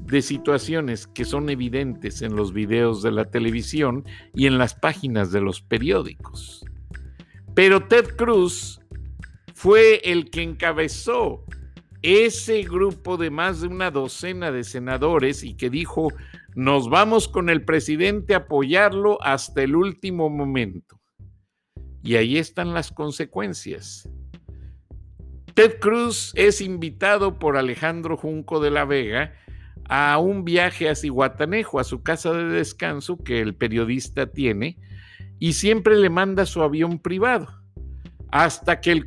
de 0.00 0.20
situaciones 0.20 1.06
que 1.06 1.24
son 1.24 1.48
evidentes 1.48 2.20
en 2.20 2.36
los 2.36 2.52
videos 2.52 3.00
de 3.00 3.10
la 3.10 3.30
televisión 3.30 4.04
y 4.34 4.46
en 4.46 4.58
las 4.58 4.74
páginas 4.74 5.32
de 5.32 5.40
los 5.40 5.62
periódicos. 5.62 6.62
Pero 7.54 7.88
Ted 7.88 8.14
Cruz 8.14 8.78
fue 9.54 10.02
el 10.04 10.28
que 10.28 10.42
encabezó 10.42 11.46
ese 12.02 12.60
grupo 12.64 13.16
de 13.16 13.30
más 13.30 13.62
de 13.62 13.68
una 13.68 13.90
docena 13.90 14.52
de 14.52 14.64
senadores 14.64 15.42
y 15.42 15.54
que 15.54 15.70
dijo, 15.70 16.08
nos 16.54 16.90
vamos 16.90 17.28
con 17.28 17.48
el 17.48 17.64
presidente 17.64 18.34
a 18.34 18.44
apoyarlo 18.44 19.16
hasta 19.22 19.62
el 19.62 19.74
último 19.74 20.28
momento. 20.28 21.00
Y 22.02 22.16
ahí 22.16 22.36
están 22.36 22.74
las 22.74 22.92
consecuencias. 22.92 24.06
Ted 25.56 25.78
Cruz 25.80 26.32
es 26.34 26.60
invitado 26.60 27.38
por 27.38 27.56
Alejandro 27.56 28.18
Junco 28.18 28.60
de 28.60 28.70
la 28.70 28.84
Vega 28.84 29.32
a 29.88 30.18
un 30.18 30.44
viaje 30.44 30.86
a 30.90 30.94
Cihuatanejo, 30.94 31.80
a 31.80 31.84
su 31.84 32.02
casa 32.02 32.34
de 32.34 32.44
descanso 32.44 33.16
que 33.16 33.40
el 33.40 33.54
periodista 33.54 34.26
tiene, 34.26 34.76
y 35.38 35.54
siempre 35.54 35.96
le 35.96 36.10
manda 36.10 36.44
su 36.44 36.60
avión 36.60 36.98
privado, 36.98 37.48
hasta 38.30 38.82
que 38.82 38.92
el 38.92 39.06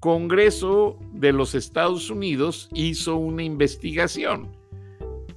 Congreso 0.00 0.98
de 1.12 1.32
los 1.32 1.54
Estados 1.54 2.10
Unidos 2.10 2.68
hizo 2.74 3.14
una 3.14 3.44
investigación 3.44 4.50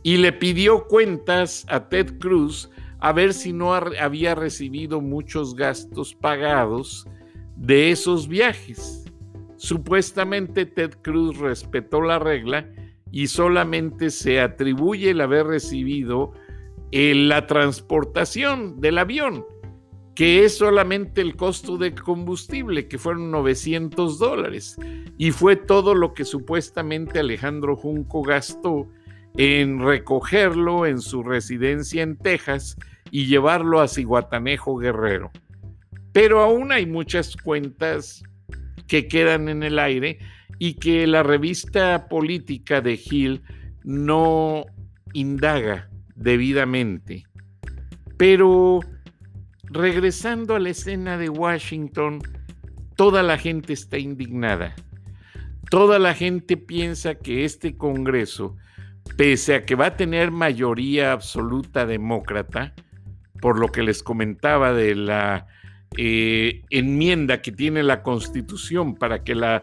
y 0.01 0.17
le 0.17 0.33
pidió 0.33 0.87
cuentas 0.87 1.67
a 1.69 1.87
Ted 1.87 2.17
Cruz 2.17 2.71
a 2.97 3.13
ver 3.13 3.35
si 3.35 3.53
no 3.53 3.75
había 3.75 4.33
recibido 4.33 5.01
muchos 5.01 5.53
gastos 5.53 6.15
pagados 6.15 7.05
de 7.55 7.91
esos 7.91 8.27
viajes. 8.27 9.06
Supuestamente 9.57 10.65
Ted 10.65 10.91
Cruz 11.01 11.37
respetó 11.37 12.01
la 12.01 12.19
regla 12.19 12.69
y 13.11 13.27
solamente 13.27 14.09
se 14.09 14.39
atribuye 14.39 15.11
el 15.11 15.21
haber 15.21 15.47
recibido 15.47 16.33
eh, 16.91 17.13
la 17.15 17.47
transportación 17.47 18.79
del 18.79 18.97
avión, 18.97 19.45
que 20.15 20.45
es 20.45 20.57
solamente 20.57 21.21
el 21.21 21.35
costo 21.35 21.77
de 21.77 21.93
combustible, 21.93 22.87
que 22.87 22.97
fueron 22.97 23.31
900 23.31 24.19
dólares. 24.19 24.77
Y 25.17 25.31
fue 25.31 25.55
todo 25.55 25.95
lo 25.95 26.13
que 26.13 26.25
supuestamente 26.25 27.19
Alejandro 27.19 27.75
Junco 27.75 28.21
gastó 28.21 28.87
en 29.35 29.79
recogerlo 29.79 30.85
en 30.85 30.99
su 31.01 31.23
residencia 31.23 32.03
en 32.03 32.17
Texas 32.17 32.77
y 33.11 33.25
llevarlo 33.25 33.79
a 33.79 33.87
Ciguatanejo 33.87 34.77
Guerrero. 34.77 35.31
Pero 36.13 36.41
aún 36.41 36.71
hay 36.71 36.85
muchas 36.85 37.35
cuentas 37.37 38.23
que 38.87 39.07
quedan 39.07 39.49
en 39.49 39.63
el 39.63 39.79
aire 39.79 40.19
y 40.59 40.75
que 40.75 41.07
la 41.07 41.23
revista 41.23 42.07
política 42.07 42.81
de 42.81 42.99
Hill 43.03 43.41
no 43.83 44.65
indaga 45.13 45.89
debidamente. 46.15 47.25
Pero 48.17 48.79
regresando 49.63 50.55
a 50.55 50.59
la 50.59 50.69
escena 50.69 51.17
de 51.17 51.29
Washington, 51.29 52.19
toda 52.95 53.23
la 53.23 53.37
gente 53.37 53.73
está 53.73 53.97
indignada. 53.97 54.75
Toda 55.69 55.99
la 55.99 56.13
gente 56.13 56.57
piensa 56.57 57.15
que 57.15 57.43
este 57.43 57.77
Congreso, 57.77 58.55
pese 59.17 59.55
a 59.55 59.65
que 59.65 59.75
va 59.75 59.87
a 59.87 59.97
tener 59.97 60.31
mayoría 60.31 61.11
absoluta 61.11 61.85
demócrata, 61.85 62.73
por 63.41 63.59
lo 63.59 63.67
que 63.67 63.83
les 63.83 64.01
comentaba 64.01 64.73
de 64.73 64.95
la 64.95 65.47
eh, 65.95 66.63
enmienda 66.69 67.41
que 67.41 67.51
tiene 67.51 67.83
la 67.83 68.03
Constitución 68.03 68.95
para 68.95 69.23
que 69.23 69.35
la 69.35 69.61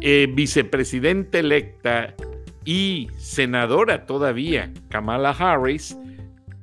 eh, 0.00 0.28
vicepresidenta 0.32 1.38
electa 1.38 2.14
y 2.64 3.08
senadora 3.16 4.06
todavía, 4.06 4.72
Kamala 4.88 5.30
Harris, 5.30 5.96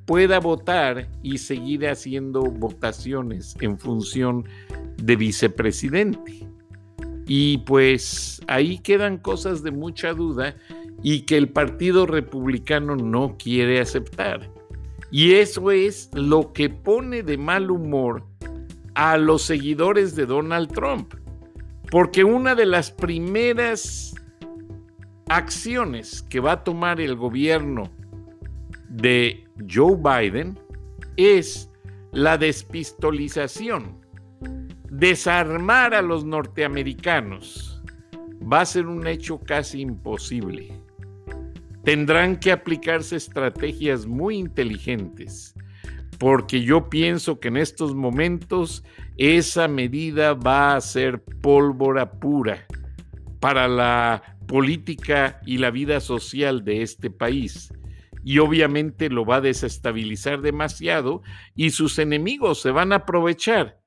pueda 0.06 0.40
votar 0.40 1.10
y 1.24 1.38
seguir 1.40 1.88
haciendo 1.88 2.44
votaciones 2.44 3.56
en 3.60 3.78
función 3.78 4.46
de 4.98 5.16
vicepresidente. 5.16 6.48
Y 7.28 7.60
pues 7.60 8.42
ahí 8.48 8.78
quedan 8.78 9.18
cosas 9.18 9.64
de 9.64 9.72
mucha 9.72 10.14
duda 10.14 10.56
y 11.02 11.22
que 11.22 11.38
el 11.38 11.50
Partido 11.50 12.06
Republicano 12.06 12.96
no 12.96 13.36
quiere 13.38 13.80
aceptar. 13.80 14.50
Y 15.12 15.34
eso 15.34 15.72
es 15.72 16.10
lo 16.14 16.54
que 16.54 16.70
pone 16.70 17.24
de 17.24 17.38
mal 17.38 17.72
humor 17.72 18.24
a 18.96 19.18
los 19.18 19.44
seguidores 19.44 20.16
de 20.16 20.26
Donald 20.26 20.72
Trump. 20.72 21.14
Porque 21.92 22.24
una 22.24 22.56
de 22.56 22.66
las 22.66 22.92
primeras 22.92 24.16
acciones 25.30 26.22
que 26.24 26.40
va 26.40 26.54
a 26.54 26.64
tomar 26.64 27.00
el 27.00 27.16
gobierno 27.16 27.92
de 28.90 29.44
Joe 29.70 29.98
Biden 29.98 30.60
es 31.18 31.70
la 32.12 32.38
despistolización, 32.38 34.00
desarmar 34.90 35.94
a 35.94 36.02
los 36.02 36.26
norteamericanos. 36.26 37.84
Va 38.42 38.62
a 38.62 38.66
ser 38.66 38.88
un 38.88 39.08
hecho 39.08 39.40
casi 39.40 39.82
imposible. 39.82 40.82
Tendrán 41.84 42.38
que 42.38 42.52
aplicarse 42.52 43.16
estrategias 43.16 44.06
muy 44.06 44.38
inteligentes 44.38 45.55
porque 46.18 46.62
yo 46.62 46.90
pienso 46.90 47.40
que 47.40 47.50
en 47.50 47.58
estos 47.58 47.96
momentos 47.96 48.84
esa 49.18 49.68
medida 49.68 50.34
va 50.34 50.76
a 50.76 50.82
ser 50.82 51.24
pólvora 51.42 52.12
pura 52.20 52.66
para 53.40 53.68
la 53.68 54.38
política 54.48 55.40
y 55.46 55.58
la 55.58 55.72
vida 55.72 56.00
social 56.00 56.64
de 56.64 56.82
este 56.82 57.10
país. 57.10 57.74
Y 58.24 58.40
obviamente 58.40 59.10
lo 59.10 59.26
va 59.26 59.38
a 59.38 59.42
desestabilizar 59.42 60.42
demasiado 60.42 61.22
y 61.56 61.70
sus 61.70 62.00
enemigos 62.00 62.62
se 62.62 62.72
van 62.72 62.92
a 62.92 62.98
aprovechar 62.98 63.80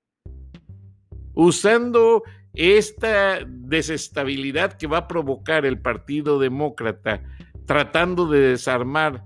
usando 1.34 2.22
esta 2.54 3.40
desestabilidad 3.46 4.72
que 4.72 4.86
va 4.86 4.98
a 4.98 5.08
provocar 5.08 5.66
el 5.66 5.80
Partido 5.80 6.38
Demócrata 6.38 7.22
tratando 7.66 8.26
de 8.26 8.40
desarmar 8.40 9.24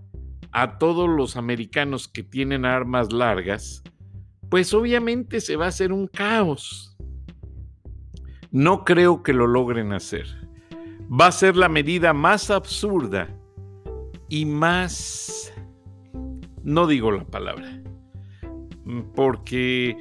a 0.53 0.79
todos 0.79 1.09
los 1.09 1.37
americanos 1.37 2.09
que 2.09 2.23
tienen 2.23 2.65
armas 2.65 3.13
largas, 3.13 3.83
pues 4.51 4.75
obviamente 4.75 5.41
se 5.41 5.57
va 5.57 5.67
a 5.67 5.69
hacer 5.69 5.93
un 5.93 6.07
caos. 6.07 6.97
No 8.51 8.85
creo 8.85 9.23
que 9.23 9.33
lo 9.33 9.47
logren 9.47 9.93
hacer. 9.93 10.27
Va 11.09 11.29
a 11.29 11.33
ser 11.33 11.57
la 11.57 11.69
medida 11.69 12.13
más 12.13 12.51
absurda 12.51 13.29
y 14.29 14.45
más... 14.45 15.53
No 16.63 16.87
digo 16.87 17.11
la 17.11 17.25
palabra, 17.25 17.83
porque 19.17 19.97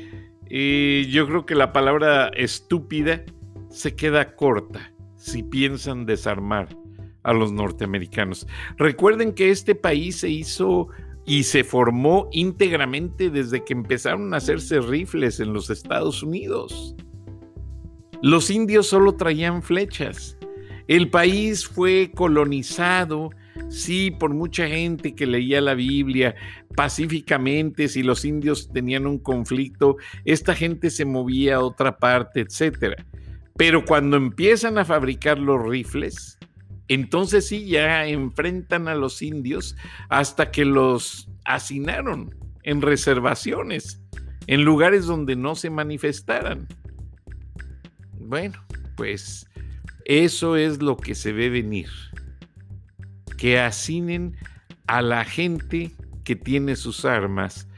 eh, 0.47 1.08
yo 1.10 1.26
creo 1.28 1.45
que 1.45 1.56
la 1.56 1.73
palabra 1.73 2.28
estúpida 2.36 3.23
se 3.69 3.95
queda 3.95 4.36
corta 4.36 4.93
si 5.15 5.41
piensan 5.41 6.06
desarmar 6.06 6.67
a 7.23 7.34
los 7.34 7.51
norteamericanos. 7.51 8.47
Recuerden 8.77 9.34
que 9.34 9.49
este 9.49 9.75
país 9.75 10.17
se 10.17 10.29
hizo 10.29 10.89
y 11.25 11.43
se 11.43 11.63
formó 11.63 12.29
íntegramente 12.31 13.29
desde 13.29 13.63
que 13.63 13.73
empezaron 13.73 14.34
a 14.34 14.38
hacerse 14.38 14.79
rifles 14.79 15.39
en 15.39 15.53
los 15.53 15.69
Estados 15.69 16.23
Unidos. 16.23 16.95
Los 18.21 18.49
indios 18.49 18.88
solo 18.88 19.15
traían 19.15 19.63
flechas. 19.63 20.38
El 20.88 21.10
país 21.10 21.65
fue 21.67 22.12
colonizado, 22.13 23.29
sí, 23.69 24.12
por 24.12 24.34
mucha 24.34 24.67
gente 24.67 25.15
que 25.15 25.25
leía 25.25 25.62
la 25.62 25.73
Biblia 25.73 26.36
pacíficamente, 26.75 27.88
si 27.88 28.03
los 28.03 28.25
indios 28.25 28.69
tenían 28.71 29.05
un 29.05 29.19
conflicto, 29.19 29.97
esta 30.25 30.55
gente 30.55 30.89
se 30.89 31.05
movía 31.05 31.55
a 31.55 31.62
otra 31.62 31.97
parte, 31.97 32.41
etc. 32.41 32.95
Pero 33.57 33.86
cuando 33.86 34.17
empiezan 34.17 34.77
a 34.77 34.86
fabricar 34.86 35.39
los 35.39 35.63
rifles, 35.63 36.38
entonces 36.93 37.47
sí, 37.47 37.67
ya 37.67 38.06
enfrentan 38.06 38.89
a 38.89 38.95
los 38.95 39.21
indios 39.21 39.77
hasta 40.10 40.51
que 40.51 40.65
los 40.65 41.30
hacinaron 41.45 42.36
en 42.63 42.82
reservaciones, 42.82 44.01
en 44.47 44.65
lugares 44.65 45.06
donde 45.06 45.38
no 45.38 45.56
se 45.56 45.69
manifestaran. 45.69 46.67
Bueno, 48.19 48.62
pues 48.97 49.49
eso 50.04 50.58
es 50.58 50.82
lo 50.82 50.97
que 50.97 51.15
se 51.15 51.32
ve 51.32 51.49
venir. 51.49 51.88
Que 53.38 53.62
hacinen 53.62 54.36
a 54.86 55.01
la 55.01 55.23
gente 55.23 55.91
que 56.25 56.36
tiene 56.36 56.75
sus 56.75 57.06
armas, 57.06 57.69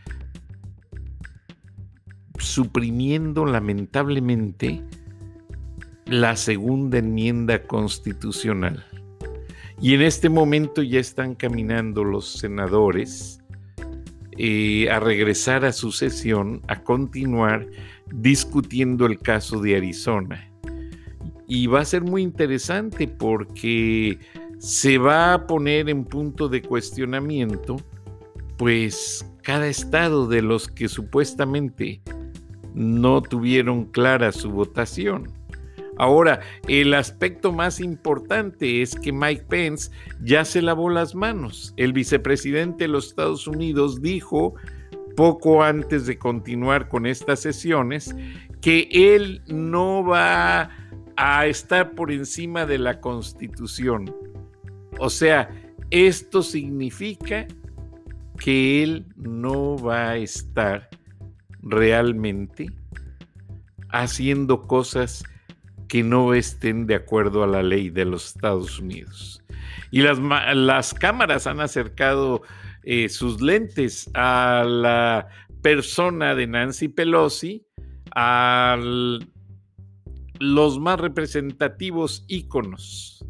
suprimiendo 2.40 3.46
lamentablemente 3.46 4.82
la 6.08 6.36
segunda 6.36 6.98
enmienda 6.98 7.62
constitucional. 7.68 8.84
Y 9.84 9.96
en 9.96 10.02
este 10.02 10.30
momento 10.30 10.82
ya 10.82 11.02
están 11.02 11.36
caminando 11.36 12.06
los 12.06 12.40
senadores 12.40 13.42
eh, 14.38 14.90
a 14.90 15.02
regresar 15.02 15.66
a 15.66 15.74
su 15.74 15.92
sesión, 15.92 16.62
a 16.70 16.82
continuar 16.84 17.68
discutiendo 18.10 19.06
el 19.06 19.20
caso 19.20 19.60
de 19.60 19.76
Arizona. 19.76 20.50
Y 21.50 21.68
va 21.68 21.82
a 21.82 21.86
ser 21.86 22.02
muy 22.02 22.22
interesante 22.22 23.10
porque 23.10 24.20
se 24.58 24.98
va 25.00 25.34
a 25.34 25.48
poner 25.48 25.90
en 25.90 26.06
punto 26.06 26.48
de 26.48 26.62
cuestionamiento, 26.62 27.76
pues 28.56 29.30
cada 29.42 29.68
estado 29.68 30.28
de 30.30 30.44
los 30.44 30.70
que 30.70 30.88
supuestamente 30.88 32.02
no 32.74 33.22
tuvieron 33.22 33.84
clara 33.84 34.32
su 34.32 34.50
votación. 34.50 35.43
Ahora, 35.98 36.42
el 36.68 36.94
aspecto 36.94 37.52
más 37.52 37.80
importante 37.80 38.82
es 38.82 38.96
que 38.96 39.12
Mike 39.12 39.46
Pence 39.48 39.92
ya 40.22 40.44
se 40.44 40.62
lavó 40.62 40.90
las 40.90 41.14
manos. 41.14 41.74
El 41.78 41.94
vicepresidente 41.94 42.86
de 42.86 42.88
los 42.88 43.08
Estados 43.08 43.48
Unidos 43.48 44.02
dijo 44.02 44.56
poco 45.16 45.64
antes 45.64 46.06
de 46.08 46.18
continuar 46.18 46.90
con 46.90 47.06
estas 47.06 47.40
sesiones 47.42 48.16
que 48.62 48.90
él 48.92 49.44
no 49.48 50.04
va 50.04 50.72
a 51.16 51.46
estar 51.46 51.92
por 51.92 52.12
encima 52.12 52.66
de 52.66 52.80
la 52.80 53.00
constitución. 53.00 54.14
O 55.00 55.10
sea, 55.10 55.50
esto 55.92 56.42
significa 56.42 57.48
que 58.40 58.82
él 58.82 59.06
no 59.16 59.78
va 59.78 60.10
a 60.10 60.18
estar 60.18 60.90
realmente 61.62 62.72
haciendo 63.90 64.64
cosas 64.68 65.24
que 65.94 66.02
no 66.02 66.34
estén 66.34 66.88
de 66.88 66.96
acuerdo 66.96 67.44
a 67.44 67.48
la 67.48 67.62
ley 67.62 67.92
de 67.92 68.04
los 68.04 68.26
Estados 68.26 68.80
Unidos. 68.80 69.44
Y 69.92 70.02
las, 70.02 70.18
las 70.18 70.92
cámaras 70.96 71.46
han 71.46 71.60
acercado 71.60 72.42
eh, 72.82 73.10
sus 73.10 73.42
lentes 73.42 74.10
a 74.16 74.66
la 74.68 75.28
persona 75.62 76.34
de 76.34 76.48
Nancy 76.48 76.88
Pelosi, 76.88 77.68
a 78.16 78.76
los 80.40 80.80
más 80.80 81.00
representativos 81.00 82.26
íconos 82.28 83.24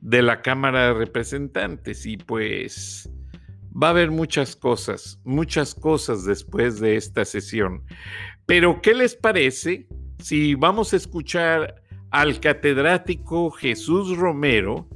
de 0.00 0.22
la 0.22 0.42
Cámara 0.42 0.86
de 0.86 0.94
Representantes 0.94 2.06
y 2.06 2.18
pues 2.18 3.10
va 3.74 3.88
a 3.88 3.90
haber 3.90 4.12
muchas 4.12 4.54
cosas, 4.54 5.20
muchas 5.24 5.74
cosas 5.74 6.24
después 6.24 6.78
de 6.78 6.94
esta 6.94 7.24
sesión. 7.24 7.82
Pero, 8.46 8.80
¿qué 8.80 8.94
les 8.94 9.16
parece 9.16 9.88
si 10.20 10.54
vamos 10.54 10.92
a 10.92 10.98
escuchar 10.98 11.82
al 12.10 12.40
catedrático 12.40 13.50
Jesús 13.50 14.16
Romero 14.16 14.88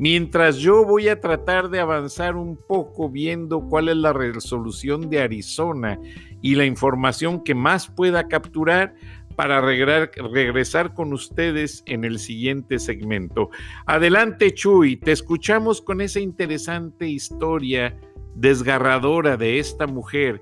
Mientras 0.00 0.56
yo 0.56 0.82
voy 0.86 1.08
a 1.08 1.20
tratar 1.20 1.68
de 1.68 1.78
avanzar 1.78 2.34
un 2.34 2.56
poco 2.56 3.10
viendo 3.10 3.60
cuál 3.68 3.90
es 3.90 3.96
la 3.96 4.14
resolución 4.14 5.10
de 5.10 5.20
Arizona 5.20 6.00
y 6.40 6.54
la 6.54 6.64
información 6.64 7.44
que 7.44 7.54
más 7.54 7.86
pueda 7.86 8.26
capturar 8.26 8.94
para 9.36 9.60
regresar 9.60 10.94
con 10.94 11.12
ustedes 11.12 11.82
en 11.84 12.04
el 12.04 12.18
siguiente 12.18 12.78
segmento. 12.78 13.50
Adelante 13.84 14.54
Chuy, 14.54 14.96
te 14.96 15.12
escuchamos 15.12 15.82
con 15.82 16.00
esa 16.00 16.20
interesante 16.20 17.06
historia 17.06 17.94
desgarradora 18.34 19.36
de 19.36 19.58
esta 19.58 19.86
mujer 19.86 20.40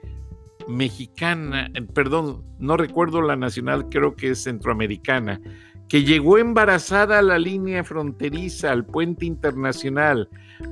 mexicana, 0.68 1.68
perdón, 1.94 2.44
no 2.60 2.76
recuerdo 2.76 3.22
la 3.22 3.34
nacional, 3.34 3.88
creo 3.88 4.14
que 4.14 4.30
es 4.30 4.44
centroamericana, 4.44 5.40
que 5.88 6.04
llegó 6.04 6.38
embarazada 6.38 7.18
a 7.18 7.22
la 7.22 7.38
línea 7.38 7.82
fronteriza, 7.82 8.70
al 8.70 8.84
puente 8.84 9.24
internacional, 9.24 10.28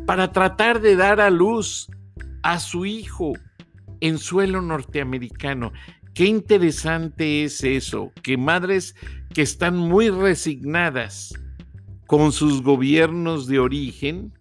para 0.07 0.33
tratar 0.33 0.81
de 0.81 0.97
dar 0.97 1.21
a 1.21 1.31
luz 1.31 1.89
a 2.43 2.61
su 2.61 2.85
hijo 2.85 3.33
en 4.01 4.19
suelo 4.19 4.61
norteamericano. 4.61 5.73
Qué 6.13 6.27
interesante 6.27 7.45
es 7.45 7.65
eso, 7.65 8.13
que 8.23 8.37
madres 8.37 8.95
que 9.33 9.43
están 9.43 9.77
muy 9.77 10.11
resignadas 10.11 11.35
con 12.07 12.33
sus 12.33 12.63
gobiernos 12.63 13.47
de 13.47 13.59
origen 13.59 14.33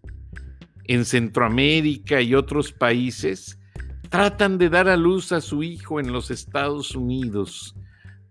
en 0.85 1.05
Centroamérica 1.05 2.21
y 2.21 2.35
otros 2.35 2.71
países, 2.71 3.59
tratan 4.09 4.57
de 4.57 4.69
dar 4.69 4.87
a 4.87 4.97
luz 4.97 5.31
a 5.31 5.41
su 5.41 5.63
hijo 5.63 5.99
en 5.99 6.11
los 6.11 6.31
Estados 6.31 6.95
Unidos 6.95 7.75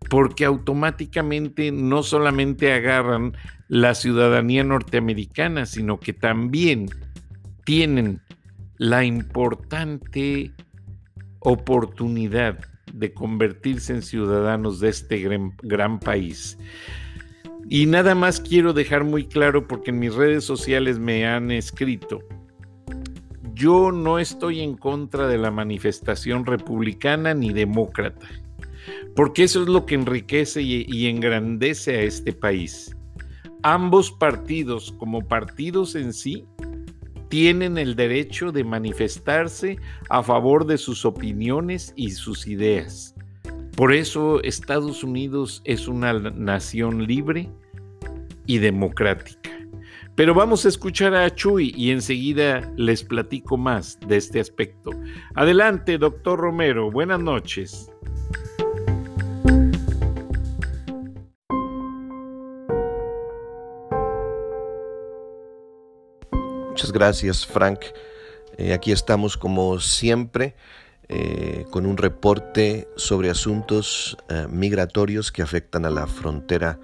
porque 0.08 0.44
automáticamente 0.44 1.72
no 1.72 2.02
solamente 2.02 2.72
agarran 2.72 3.36
la 3.68 3.94
ciudadanía 3.94 4.64
norteamericana, 4.64 5.66
sino 5.66 5.98
que 5.98 6.12
también 6.12 6.88
tienen 7.64 8.20
la 8.76 9.04
importante 9.04 10.52
oportunidad 11.40 12.58
de 12.92 13.12
convertirse 13.12 13.92
en 13.92 14.02
ciudadanos 14.02 14.80
de 14.80 14.88
este 14.88 15.18
gran, 15.62 15.98
país. 15.98 16.58
Y 17.68 17.86
nada 17.86 18.14
más 18.14 18.40
quiero 18.40 18.72
dejar 18.72 19.04
muy 19.04 19.26
claro, 19.26 19.66
porque 19.66 19.90
en 19.90 19.98
mis 19.98 20.14
redes 20.14 20.44
sociales 20.44 20.98
me 20.98 21.26
han 21.26 21.50
escrito, 21.50 22.20
yo 23.54 23.90
no 23.90 24.18
estoy 24.18 24.60
en 24.60 24.76
contra 24.76 25.26
de 25.28 25.38
la 25.38 25.50
manifestación 25.50 26.44
republicana 26.44 27.34
ni 27.34 27.52
demócrata 27.52 28.26
porque 29.14 29.44
eso 29.44 29.62
es 29.62 29.68
lo 29.68 29.86
que 29.86 29.94
enriquece 29.94 30.62
y, 30.62 31.06
engrandece 31.06 31.96
a 31.96 32.02
este 32.02 32.32
país. 32.32 32.94
Ambos 33.62 34.10
partidos, 34.10 34.94
como 34.98 35.26
partidos 35.26 35.94
en 35.94 36.12
sí, 36.12 36.44
tienen 37.28 37.78
el 37.78 37.96
derecho 37.96 38.52
de 38.52 38.64
manifestarse 38.64 39.78
a 40.10 40.22
favor 40.22 40.66
de 40.66 40.78
sus 40.78 41.04
opiniones 41.04 41.92
y 41.96 42.10
sus 42.10 42.46
ideas. 42.46 43.14
Por 43.76 43.92
eso 43.92 44.42
Estados 44.42 45.02
Unidos 45.02 45.62
es 45.64 45.88
una 45.88 46.12
nación 46.12 47.06
libre 47.06 47.50
y 48.46 48.58
democrática. 48.58 49.50
Pero 50.16 50.32
vamos 50.32 50.64
a 50.64 50.68
escuchar 50.68 51.12
a 51.14 51.34
Chuy 51.34 51.74
y 51.76 51.90
enseguida 51.90 52.72
les 52.76 53.02
platico 53.02 53.56
más 53.56 53.98
de 54.06 54.16
este 54.16 54.38
aspecto. 54.38 54.90
Adelante, 55.34 55.98
doctor 55.98 56.38
Romero. 56.38 56.88
Buenas 56.88 57.18
noches. 57.18 57.90
Gracias, 66.94 67.44
Frank. 67.44 67.80
Eh, 68.56 68.72
aquí 68.72 68.92
estamos 68.92 69.36
como 69.36 69.80
siempre 69.80 70.54
eh, 71.08 71.66
con 71.70 71.86
un 71.86 71.96
reporte 71.96 72.88
sobre 72.96 73.28
asuntos 73.28 74.16
eh, 74.28 74.46
migratorios 74.48 75.32
que 75.32 75.42
afectan 75.42 75.84
a 75.86 75.90
la 75.90 76.06
frontera 76.06 76.78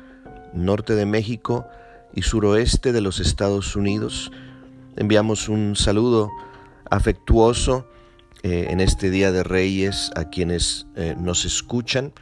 norte 0.53 0.97
de 0.97 1.07
México 1.07 1.69
y 2.13 2.23
suroeste 2.23 2.93
de 2.93 3.01
los 3.01 3.21
Estados 3.21 3.77
Unidos. 3.77 4.33
Enviamos 4.97 5.49
un 5.49 5.77
saludo 5.77 6.29
afectuoso 6.91 7.87
en 8.43 8.81
este 8.81 9.11
Día 9.11 9.33
de 9.33 9.43
Reyes 9.45 10.11
a 10.17 10.31
quienes 10.31 10.87
nos 11.19 11.45
escuchan 11.45 12.13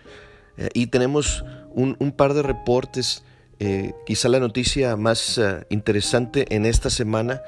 y 0.74 0.88
tenemos 0.88 1.44
un, 1.70 1.96
un, 2.00 2.10
par 2.10 2.34
de 2.34 2.42
reportes. 2.42 3.22
quizá 4.04 4.28
la 4.28 4.40
noticia 4.40 4.96
más 4.96 5.40
interesante 5.70 6.44
en 6.54 6.66
esta 6.66 6.90
semana 6.90 7.40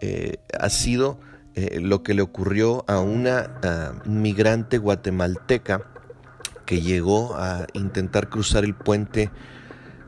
eh, 0.00 0.38
ha 0.58 0.70
sido 0.70 1.18
eh, 1.54 1.80
lo 1.80 2.02
que 2.02 2.14
le 2.14 2.22
ocurrió 2.22 2.84
a 2.86 3.00
una 3.00 3.50
migrante 4.04 4.78
guatemalteca 4.78 5.82
que 6.64 6.80
llegó 6.80 7.36
a 7.36 7.66
intentar 7.72 8.28
cruzar 8.28 8.64
el 8.64 8.74
puente 8.74 9.30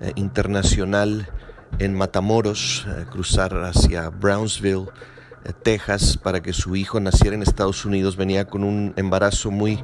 eh, 0.01 0.13
internacional 0.15 1.29
en 1.79 1.95
Matamoros, 1.95 2.87
cruzar 3.11 3.57
hacia 3.65 4.11
Brownsville, 4.11 4.87
Texas, 5.63 6.19
para 6.19 6.43
que 6.43 6.53
su 6.53 6.77
hijo 6.77 7.01
naciera 7.01 7.35
en 7.35 7.43
Estados 7.43 7.85
Unidos. 7.85 8.17
Venía 8.17 8.45
con 8.45 8.65
un 8.65 8.93
embarazo 8.97 9.51
muy, 9.51 9.83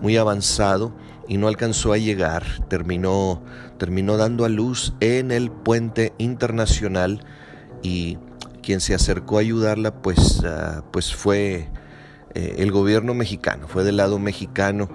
muy 0.00 0.16
avanzado 0.16 0.94
y 1.26 1.38
no 1.38 1.48
alcanzó 1.48 1.92
a 1.92 1.98
llegar. 1.98 2.44
Terminó, 2.68 3.42
terminó 3.78 4.16
dando 4.16 4.44
a 4.44 4.48
luz 4.48 4.92
en 5.00 5.32
el 5.32 5.50
puente 5.50 6.12
internacional 6.18 7.24
y 7.82 8.18
quien 8.62 8.80
se 8.80 8.94
acercó 8.94 9.36
a 9.36 9.40
ayudarla 9.40 9.94
pues, 10.02 10.42
ah, 10.44 10.84
pues 10.90 11.14
fue 11.14 11.68
eh, 12.34 12.54
el 12.58 12.70
gobierno 12.70 13.12
mexicano, 13.14 13.68
fue 13.68 13.84
del 13.84 13.98
lado 13.98 14.18
mexicano. 14.18 14.88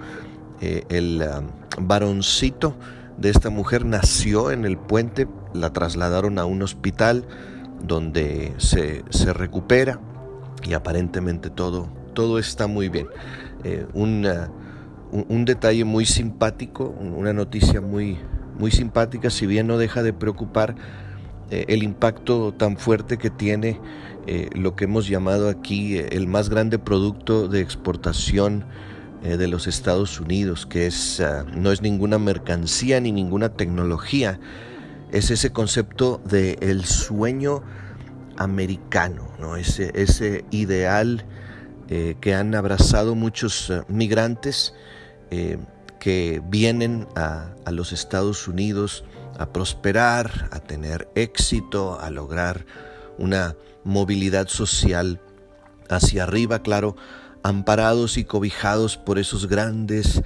Eh, 0.60 0.84
el 0.88 1.22
ah, 1.22 1.42
varoncito 1.78 2.74
de 3.16 3.30
esta 3.30 3.50
mujer 3.50 3.84
nació 3.84 4.50
en 4.50 4.64
el 4.64 4.76
puente, 4.76 5.28
la 5.52 5.72
trasladaron 5.72 6.38
a 6.38 6.44
un 6.46 6.62
hospital 6.62 7.24
donde 7.80 8.54
se, 8.58 9.04
recupera 9.32 10.00
y 10.64 10.72
aparentemente 10.72 11.50
todo, 11.50 11.88
todo 12.14 12.38
está 12.38 12.66
muy 12.66 12.88
bien. 12.88 13.06
Eh, 13.64 13.86
un, 13.92 14.26
un, 15.12 15.44
detalle 15.44 15.84
muy 15.84 16.06
simpático, 16.06 16.94
una 17.00 17.32
noticia 17.32 17.80
muy, 17.80 18.18
muy 18.58 18.70
simpática, 18.70 19.30
si 19.30 19.46
bien 19.46 19.66
no 19.66 19.78
deja 19.78 20.02
de 20.02 20.12
preocupar 20.12 20.76
eh, 21.50 21.64
el 21.68 21.82
impacto 21.82 22.52
tan 22.52 22.76
fuerte 22.76 23.16
que 23.16 23.30
tiene 23.30 23.80
eh, 24.26 24.50
lo 24.52 24.76
que 24.76 24.84
hemos 24.84 25.08
llamado 25.08 25.48
aquí 25.48 25.96
eh, 25.96 26.08
el 26.12 26.26
más 26.26 26.50
grande 26.50 26.78
producto 26.78 27.48
de 27.48 27.60
exportación 27.60 28.64
de 29.20 29.48
los 29.48 29.66
Estados 29.66 30.20
Unidos, 30.20 30.64
que 30.64 30.86
es, 30.86 31.18
ah, 31.18 31.44
no 31.52 31.72
es 31.72 31.82
ninguna 31.82 32.20
mercancía 32.20 33.00
ni 33.00 33.10
ninguna 33.10 33.48
tecnología, 33.48 34.38
es 35.10 35.32
ese 35.32 35.50
concepto 35.50 36.22
el 36.30 36.84
sueño 36.84 37.64
americano, 38.36 39.28
¿no? 39.40 39.56
ese, 39.56 39.90
ese 39.96 40.44
ideal 40.52 41.24
que 41.88 42.32
han 42.32 42.54
abrazado 42.54 43.16
muchos 43.16 43.72
migrantes 43.88 44.72
que 45.98 46.40
vienen 46.48 47.08
a, 47.16 47.48
a 47.64 47.72
los 47.72 47.92
Estados 47.92 48.46
Unidos 48.46 49.04
a 49.38 49.52
prosperar, 49.52 50.48
a 50.52 50.60
tener 50.60 51.08
éxito, 51.14 51.98
a 52.00 52.10
lograr 52.10 52.66
una 53.16 53.56
movilidad 53.84 54.48
social 54.48 55.20
hacia 55.88 56.24
arriba, 56.24 56.62
claro, 56.62 56.96
amparados 57.42 58.18
y 58.18 58.24
cobijados 58.24 58.96
por 58.96 59.18
esos 59.18 59.46
grandes 59.46 60.22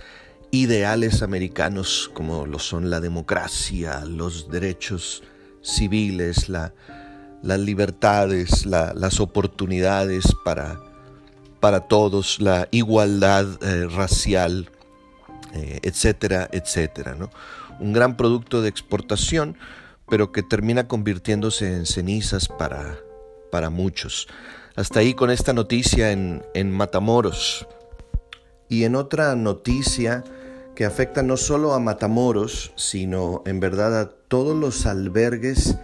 ideales 0.51 1.23
americanos 1.23 2.11
como 2.13 2.47
lo 2.47 2.59
son 2.59 2.91
la 2.91 3.01
democracia, 3.01 4.05
los 4.05 4.51
derechos 4.51 5.23
civiles, 5.63 6.49
las 6.49 6.73
libertades, 7.43 8.67
las 8.67 9.21
oportunidades 9.21 10.25
para, 10.45 10.81
para 11.61 11.81
todos, 11.81 12.41
la 12.41 12.69
igualdad 12.71 13.47
eh, 13.63 13.87
racial, 13.89 14.71
eh, 15.55 15.81
etcétera, 15.83 16.49
etcétera. 16.53 17.15
¿no? 17.15 17.31
Un 17.81 17.93
gran 17.93 18.17
producto 18.17 18.63
de 18.63 18.69
exportación, 18.69 19.57
pero 20.09 20.33
que 20.33 20.43
termina 20.43 20.89
convirtiéndose 20.89 21.75
en 21.75 21.87
cenizas 21.87 22.49
para, 22.49 22.99
para 23.51 23.71
muchos. 23.71 24.29
Hasta 24.77 25.01
ahí 25.01 25.15
con 25.15 25.31
esta 25.31 25.53
noticia 25.53 26.13
en, 26.13 26.43
en 26.55 26.71
Matamoros. 26.71 27.67
Y 28.69 28.85
en 28.85 28.97
otra 28.97 29.35
noticia 29.37 30.25
que 30.75 30.85
afecta 30.85 31.23
no 31.23 31.37
solo 31.37 31.75
a 31.75 31.81
Matamoros, 31.81 32.73
sino 32.77 33.43
en 33.45 33.61
verdad 33.61 34.01
a 34.01 34.11
todos 34.29 34.57
los 34.57 34.87
albergues 34.87 35.77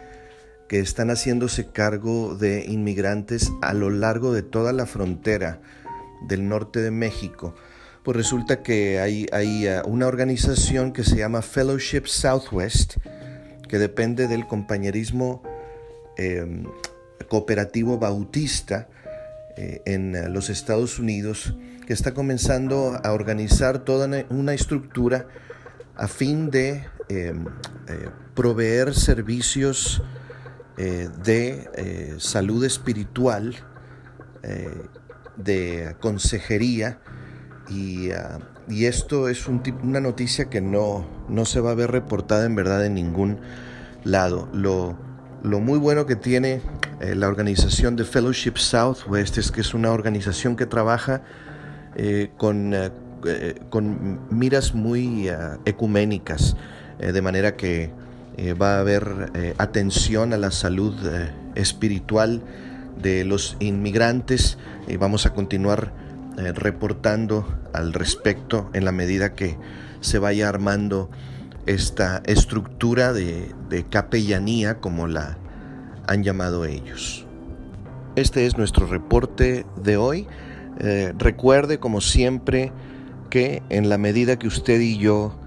que 0.68 0.80
están 0.80 1.08
haciéndose 1.08 1.70
cargo 1.70 2.34
de 2.34 2.64
inmigrantes 2.66 3.50
a 3.62 3.74
lo 3.74 3.90
largo 3.90 4.32
de 4.32 4.42
toda 4.42 4.72
la 4.72 4.86
frontera 4.86 5.60
del 6.26 6.48
norte 6.48 6.80
de 6.80 6.90
México 6.90 7.54
pues 8.08 8.16
resulta 8.16 8.62
que 8.62 9.00
hay, 9.00 9.68
uh, 9.68 9.86
una 9.86 10.06
organización 10.06 10.94
que 10.94 11.04
se 11.04 11.16
llama 11.16 11.42
Fellowship 11.42 12.06
Southwest, 12.06 12.96
que 13.68 13.78
depende 13.78 14.28
del 14.28 14.46
compañerismo 14.46 15.42
em, 16.16 16.64
cooperativo 17.28 17.98
bautista 17.98 18.88
en 19.58 20.32
los 20.32 20.48
Estados 20.48 20.98
Unidos 20.98 21.54
que 21.86 21.92
está 21.92 22.14
comenzando 22.14 22.98
a 23.04 23.12
organizar 23.12 23.80
toda 23.80 24.24
una 24.30 24.54
estructura 24.54 25.28
a 25.94 26.08
fin 26.08 26.48
de 26.48 26.86
proveer 28.34 28.94
servicios 28.94 30.02
de 30.78 32.16
salud 32.18 32.64
espiritual, 32.64 33.54
de 35.36 35.94
consejería, 36.00 37.00
y, 37.68 38.10
ah, 38.12 38.38
y 38.68 38.86
esto 38.86 39.28
es 39.28 39.46
un 39.48 39.62
una 39.82 40.00
noticia 40.00 40.46
que 40.46 40.60
no, 40.60 41.06
no 41.28 41.44
se 41.44 41.60
va 41.60 41.72
a 41.72 41.74
ver 41.74 41.90
reportada 41.90 42.46
en 42.46 42.54
verdad 42.54 42.84
en 42.84 42.94
ningún 42.94 43.38
lado. 44.04 44.48
Lo, 44.52 44.96
lo 45.42 45.60
muy 45.60 45.78
bueno 45.78 46.06
que 46.06 46.16
tiene 46.16 46.60
eh, 47.00 47.14
la 47.14 47.28
organización 47.28 47.96
de 47.96 48.04
Fellowship 48.04 48.56
Southwest 48.56 49.38
es 49.38 49.52
que 49.52 49.60
es 49.60 49.72
una 49.74 49.92
organización 49.92 50.56
que 50.56 50.66
trabaja 50.66 51.22
eh, 51.94 52.30
con, 52.36 52.74
eh, 52.74 52.90
con, 53.70 54.20
miras 54.30 54.74
muy 54.74 55.28
ah, 55.28 55.58
ecuménicas, 55.64 56.56
de 56.98 57.22
manera 57.22 57.54
que 57.54 57.92
va 58.60 58.76
a 58.76 58.80
haber 58.80 59.54
atención 59.58 60.32
a 60.32 60.36
la 60.36 60.50
salud 60.50 60.96
espiritual 61.54 62.42
de 63.00 63.24
los 63.24 63.56
inmigrantes 63.60 64.58
vamos 64.98 65.24
a 65.24 65.32
continuar 65.32 65.92
eh, 66.38 66.52
reportando 66.52 67.44
al 67.72 67.92
respecto 67.92 68.70
en 68.72 68.84
la 68.84 68.92
medida 68.92 69.34
que 69.34 69.58
se 70.00 70.20
vaya 70.20 70.48
armando 70.48 71.10
esta 71.66 72.22
estructura 72.26 73.12
de, 73.12 73.52
capellanía 73.90 74.78
como 74.78 75.08
la 75.08 75.36
han 76.06 76.22
llamado 76.22 76.64
ellos. 76.64 77.26
Este 78.14 78.46
es 78.46 78.56
nuestro 78.56 78.86
reporte 78.86 79.66
de 79.82 79.96
hoy. 79.96 80.28
Eh, 80.78 81.12
recuerde, 81.18 81.80
como 81.80 82.00
siempre, 82.00 82.72
que 83.30 83.64
en 83.68 83.88
la 83.88 83.98
medida 83.98 84.38
que 84.38 84.46
usted 84.46 84.78
y 84.78 84.96
yo 84.96 85.40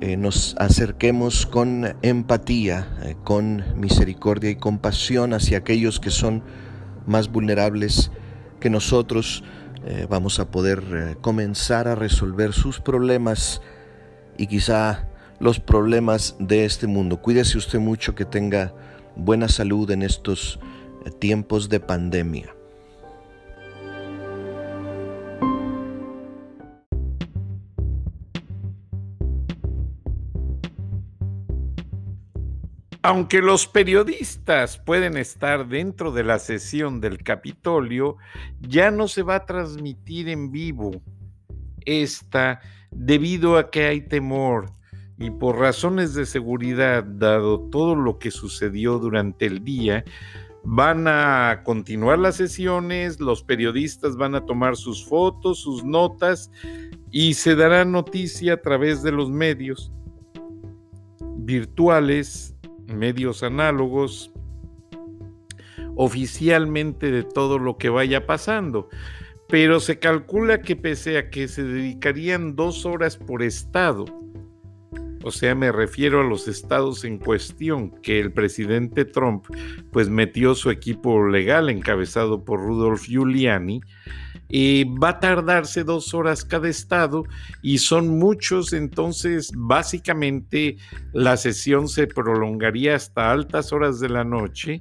eh, 0.00 0.16
nos 0.16 0.56
acerquemos 0.58 1.46
con 1.46 1.94
empatía, 2.02 2.88
con 3.22 3.62
misericordia 3.76 4.50
y 4.50 4.56
compasión 4.56 5.32
hacia 5.32 5.58
aquellos 5.58 6.00
que 6.00 6.10
son 6.10 6.42
más 7.06 7.30
vulnerables 7.30 8.10
que 8.58 8.68
nosotros, 8.68 9.44
eh, 9.86 10.06
vamos 10.08 10.40
a 10.40 10.50
poder 10.50 10.82
eh, 10.92 11.16
comenzar 11.20 11.88
a 11.88 11.94
resolver 11.94 12.52
sus 12.52 12.80
problemas 12.80 13.60
y 14.38 14.46
quizá 14.46 15.08
los 15.40 15.60
problemas 15.60 16.36
de 16.38 16.64
este 16.64 16.86
mundo. 16.86 17.20
Cuídese 17.20 17.58
usted 17.58 17.78
mucho, 17.78 18.14
que 18.14 18.24
tenga 18.24 18.74
buena 19.14 19.48
salud 19.48 19.90
en 19.90 20.02
estos 20.02 20.58
eh, 21.04 21.10
tiempos 21.10 21.68
de 21.68 21.80
pandemia. 21.80 22.54
Aunque 33.04 33.42
los 33.42 33.66
periodistas 33.66 34.78
pueden 34.78 35.18
estar 35.18 35.68
dentro 35.68 36.10
de 36.10 36.24
la 36.24 36.38
sesión 36.38 37.02
del 37.02 37.22
Capitolio, 37.22 38.16
ya 38.62 38.90
no 38.90 39.08
se 39.08 39.22
va 39.22 39.34
a 39.34 39.44
transmitir 39.44 40.30
en 40.30 40.50
vivo 40.50 41.02
esta 41.84 42.62
debido 42.90 43.58
a 43.58 43.70
que 43.70 43.84
hay 43.84 44.00
temor 44.00 44.72
y 45.18 45.30
por 45.30 45.58
razones 45.58 46.14
de 46.14 46.24
seguridad, 46.24 47.04
dado 47.04 47.68
todo 47.68 47.94
lo 47.94 48.18
que 48.18 48.30
sucedió 48.30 48.98
durante 48.98 49.44
el 49.44 49.62
día, 49.62 50.02
van 50.64 51.06
a 51.06 51.60
continuar 51.62 52.18
las 52.18 52.36
sesiones, 52.36 53.20
los 53.20 53.42
periodistas 53.42 54.16
van 54.16 54.34
a 54.34 54.46
tomar 54.46 54.76
sus 54.76 55.04
fotos, 55.04 55.58
sus 55.58 55.84
notas 55.84 56.50
y 57.10 57.34
se 57.34 57.54
dará 57.54 57.84
noticia 57.84 58.54
a 58.54 58.62
través 58.62 59.02
de 59.02 59.12
los 59.12 59.28
medios 59.28 59.92
virtuales 61.36 62.53
medios 62.86 63.42
análogos 63.42 64.32
oficialmente 65.96 67.10
de 67.10 67.22
todo 67.22 67.58
lo 67.58 67.78
que 67.78 67.88
vaya 67.88 68.26
pasando. 68.26 68.88
Pero 69.48 69.78
se 69.80 69.98
calcula 69.98 70.62
que 70.62 70.74
pese 70.74 71.18
a 71.18 71.30
que 71.30 71.48
se 71.48 71.62
dedicarían 71.62 72.56
dos 72.56 72.86
horas 72.86 73.16
por 73.16 73.42
estado, 73.42 74.06
o 75.24 75.30
sea, 75.30 75.54
me 75.54 75.72
refiero 75.72 76.20
a 76.20 76.24
los 76.24 76.48
estados 76.48 77.02
en 77.04 77.18
cuestión, 77.18 77.90
que 78.02 78.20
el 78.20 78.30
presidente 78.30 79.06
Trump 79.06 79.46
pues 79.90 80.10
metió 80.10 80.54
su 80.54 80.70
equipo 80.70 81.26
legal 81.26 81.70
encabezado 81.70 82.44
por 82.44 82.60
Rudolf 82.60 83.06
Giuliani, 83.06 83.80
va 84.54 85.08
a 85.08 85.20
tardarse 85.20 85.82
dos 85.82 86.14
horas 86.14 86.44
cada 86.44 86.68
estado 86.68 87.24
y 87.60 87.78
son 87.78 88.18
muchos, 88.18 88.72
entonces 88.72 89.50
básicamente 89.56 90.76
la 91.12 91.36
sesión 91.36 91.88
se 91.88 92.06
prolongaría 92.06 92.94
hasta 92.94 93.32
altas 93.32 93.72
horas 93.72 93.98
de 93.98 94.08
la 94.08 94.22
noche 94.22 94.80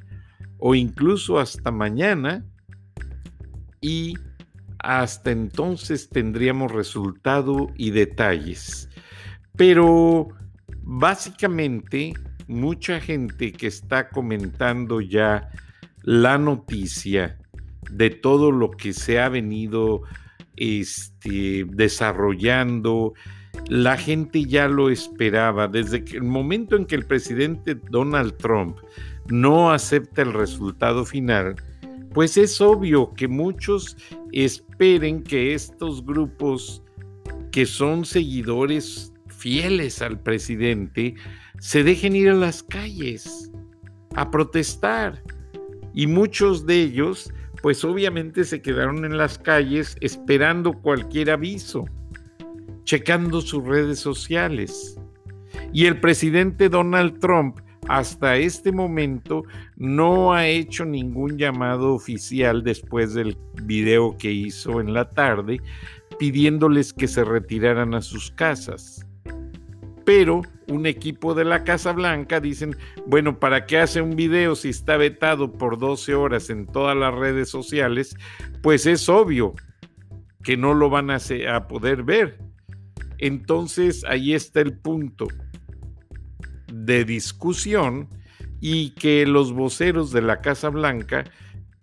o 0.59 0.75
incluso 0.75 1.39
hasta 1.39 1.71
mañana 1.71 2.45
y 3.81 4.13
hasta 4.77 5.31
entonces 5.31 6.07
tendríamos 6.07 6.71
resultado 6.71 7.69
y 7.75 7.89
detalles. 7.91 8.89
Pero 9.55 10.27
básicamente 10.83 12.13
mucha 12.47 12.99
gente 12.99 13.51
que 13.51 13.67
está 13.67 14.09
comentando 14.09 15.01
ya 15.01 15.49
la 16.03 16.37
noticia 16.37 17.39
de 17.91 18.09
todo 18.09 18.51
lo 18.51 18.71
que 18.71 18.93
se 18.93 19.19
ha 19.19 19.29
venido 19.29 20.03
este, 20.55 21.65
desarrollando. 21.67 23.13
La 23.67 23.97
gente 23.97 24.45
ya 24.45 24.67
lo 24.67 24.89
esperaba. 24.89 25.67
Desde 25.67 26.03
el 26.13 26.23
momento 26.23 26.75
en 26.75 26.85
que 26.85 26.95
el 26.95 27.05
presidente 27.05 27.75
Donald 27.75 28.37
Trump 28.37 28.77
no 29.27 29.71
acepta 29.71 30.21
el 30.21 30.33
resultado 30.33 31.05
final, 31.05 31.55
pues 32.13 32.37
es 32.37 32.61
obvio 32.61 33.13
que 33.13 33.27
muchos 33.27 33.97
esperen 34.31 35.23
que 35.23 35.53
estos 35.53 36.05
grupos 36.05 36.83
que 37.51 37.65
son 37.65 38.05
seguidores 38.05 39.13
fieles 39.27 40.01
al 40.01 40.19
presidente 40.19 41.15
se 41.59 41.83
dejen 41.83 42.15
ir 42.15 42.29
a 42.29 42.33
las 42.33 42.63
calles 42.63 43.51
a 44.15 44.29
protestar. 44.29 45.21
Y 45.93 46.07
muchos 46.07 46.65
de 46.65 46.81
ellos 46.81 47.31
pues 47.63 47.85
obviamente 47.85 48.43
se 48.43 48.61
quedaron 48.61 49.05
en 49.05 49.17
las 49.17 49.39
calles 49.39 49.95
esperando 50.01 50.73
cualquier 50.73 51.31
aviso, 51.31 51.85
checando 52.83 53.39
sus 53.39 53.63
redes 53.63 53.99
sociales. 53.99 54.99
Y 55.71 55.85
el 55.85 56.01
presidente 56.01 56.67
Donald 56.67 57.19
Trump 57.19 57.61
hasta 57.87 58.35
este 58.35 58.73
momento 58.73 59.43
no 59.77 60.33
ha 60.33 60.45
hecho 60.45 60.83
ningún 60.83 61.37
llamado 61.37 61.93
oficial 61.93 62.65
después 62.65 63.13
del 63.13 63.37
video 63.63 64.17
que 64.17 64.33
hizo 64.33 64.81
en 64.81 64.93
la 64.93 65.09
tarde 65.09 65.61
pidiéndoles 66.19 66.91
que 66.91 67.07
se 67.07 67.23
retiraran 67.23 67.93
a 67.93 68.01
sus 68.01 68.29
casas. 68.31 69.07
Pero 70.03 70.41
un 70.67 70.85
equipo 70.85 71.33
de 71.33 71.45
la 71.45 71.63
Casa 71.63 71.91
Blanca 71.91 72.39
dicen, 72.39 72.75
bueno, 73.05 73.39
¿para 73.39 73.65
qué 73.65 73.79
hace 73.79 74.01
un 74.01 74.15
video 74.15 74.55
si 74.55 74.69
está 74.69 74.97
vetado 74.97 75.51
por 75.51 75.77
12 75.77 76.15
horas 76.15 76.49
en 76.49 76.67
todas 76.67 76.95
las 76.95 77.13
redes 77.13 77.49
sociales? 77.49 78.15
Pues 78.61 78.85
es 78.85 79.09
obvio 79.09 79.53
que 80.43 80.57
no 80.57 80.73
lo 80.73 80.89
van 80.89 81.09
a, 81.09 81.17
a 81.53 81.67
poder 81.67 82.03
ver. 82.03 82.39
Entonces 83.17 84.03
ahí 84.05 84.33
está 84.33 84.61
el 84.61 84.77
punto 84.77 85.27
de 86.71 87.05
discusión 87.05 88.09
y 88.59 88.91
que 88.91 89.25
los 89.25 89.53
voceros 89.53 90.11
de 90.11 90.21
la 90.21 90.41
Casa 90.41 90.69
Blanca 90.69 91.25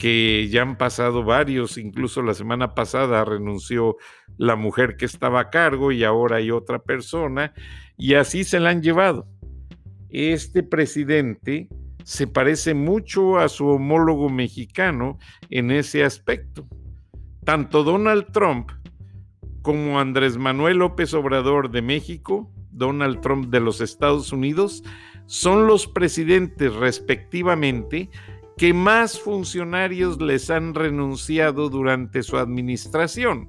que 0.00 0.48
ya 0.48 0.62
han 0.62 0.78
pasado 0.78 1.24
varios, 1.24 1.76
incluso 1.76 2.22
la 2.22 2.32
semana 2.32 2.74
pasada 2.74 3.22
renunció 3.22 3.98
la 4.38 4.56
mujer 4.56 4.96
que 4.96 5.04
estaba 5.04 5.40
a 5.40 5.50
cargo 5.50 5.92
y 5.92 6.04
ahora 6.04 6.36
hay 6.36 6.50
otra 6.50 6.78
persona, 6.78 7.52
y 8.00 8.14
así 8.14 8.44
se 8.44 8.58
la 8.58 8.70
han 8.70 8.82
llevado. 8.82 9.28
Este 10.08 10.62
presidente 10.62 11.68
se 12.02 12.26
parece 12.26 12.74
mucho 12.74 13.38
a 13.38 13.48
su 13.48 13.66
homólogo 13.66 14.30
mexicano 14.30 15.18
en 15.50 15.70
ese 15.70 16.02
aspecto. 16.02 16.66
Tanto 17.44 17.84
Donald 17.84 18.32
Trump 18.32 18.70
como 19.62 20.00
Andrés 20.00 20.38
Manuel 20.38 20.78
López 20.78 21.12
Obrador 21.12 21.70
de 21.70 21.82
México, 21.82 22.50
Donald 22.70 23.20
Trump 23.20 23.50
de 23.50 23.60
los 23.60 23.82
Estados 23.82 24.32
Unidos, 24.32 24.82
son 25.26 25.66
los 25.66 25.86
presidentes 25.86 26.74
respectivamente 26.74 28.08
que 28.56 28.72
más 28.72 29.20
funcionarios 29.20 30.20
les 30.20 30.50
han 30.50 30.74
renunciado 30.74 31.68
durante 31.68 32.22
su 32.22 32.38
administración, 32.38 33.48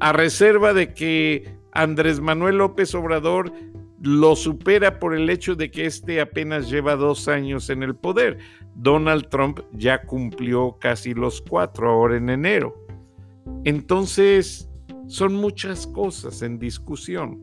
a 0.00 0.12
reserva 0.12 0.72
de 0.72 0.94
que 0.94 1.57
Andrés 1.72 2.20
Manuel 2.20 2.58
López 2.58 2.94
Obrador 2.94 3.52
lo 4.00 4.36
supera 4.36 4.98
por 4.98 5.14
el 5.14 5.28
hecho 5.28 5.54
de 5.54 5.70
que 5.70 5.86
este 5.86 6.20
apenas 6.20 6.70
lleva 6.70 6.96
dos 6.96 7.28
años 7.28 7.68
en 7.70 7.82
el 7.82 7.96
poder. 7.96 8.38
Donald 8.74 9.28
Trump 9.28 9.60
ya 9.72 10.02
cumplió 10.02 10.78
casi 10.80 11.14
los 11.14 11.42
cuatro 11.42 11.90
ahora 11.90 12.16
en 12.16 12.30
enero. 12.30 12.74
Entonces, 13.64 14.70
son 15.08 15.34
muchas 15.34 15.86
cosas 15.86 16.42
en 16.42 16.58
discusión. 16.58 17.42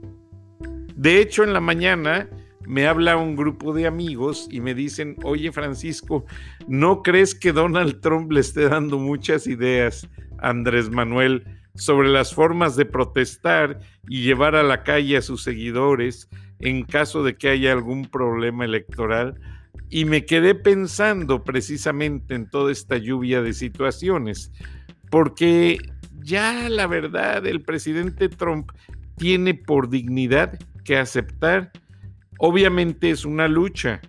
De 0.95 1.19
hecho, 1.19 1.43
en 1.43 1.51
la 1.51 1.59
mañana 1.59 2.29
me 2.67 2.87
habla 2.87 3.17
un 3.17 3.35
grupo 3.35 3.73
de 3.73 3.85
amigos 3.85 4.47
y 4.49 4.61
me 4.61 4.73
dicen, 4.73 5.17
oye 5.23 5.51
Francisco, 5.51 6.25
¿no 6.67 7.03
crees 7.03 7.35
que 7.35 7.51
Donald 7.51 7.99
Trump 8.01 8.31
le 8.31 8.39
esté 8.39 8.69
dando 8.69 8.97
muchas 8.97 9.47
ideas 9.47 10.07
a 10.39 10.49
Andrés 10.49 10.89
Manuel 10.89 11.43
sobre 11.75 12.09
las 12.09 12.33
formas 12.33 12.75
de 12.75 12.85
protestar 12.85 13.79
y 14.07 14.23
llevar 14.23 14.55
a 14.55 14.63
la 14.63 14.83
calle 14.83 15.17
a 15.17 15.21
sus 15.21 15.43
seguidores 15.43 16.29
en 16.59 16.83
caso 16.83 17.23
de 17.23 17.35
que 17.35 17.49
haya 17.49 17.71
algún 17.71 18.05
problema 18.05 18.65
electoral? 18.65 19.39
Y 19.89 20.05
me 20.05 20.25
quedé 20.25 20.55
pensando 20.55 21.43
precisamente 21.43 22.33
en 22.33 22.49
toda 22.49 22.71
esta 22.71 22.97
lluvia 22.97 23.41
de 23.41 23.53
situaciones, 23.53 24.51
porque 25.11 25.77
ya 26.21 26.69
la 26.69 26.87
verdad 26.87 27.45
el 27.45 27.61
presidente 27.61 28.29
Trump 28.29 28.71
tiene 29.17 29.53
por 29.53 29.89
dignidad 29.89 30.57
que 30.83 30.97
aceptar 30.97 31.71
Obviamente 32.37 33.11
es 33.11 33.25
una 33.25 33.47
lucha 33.47 34.01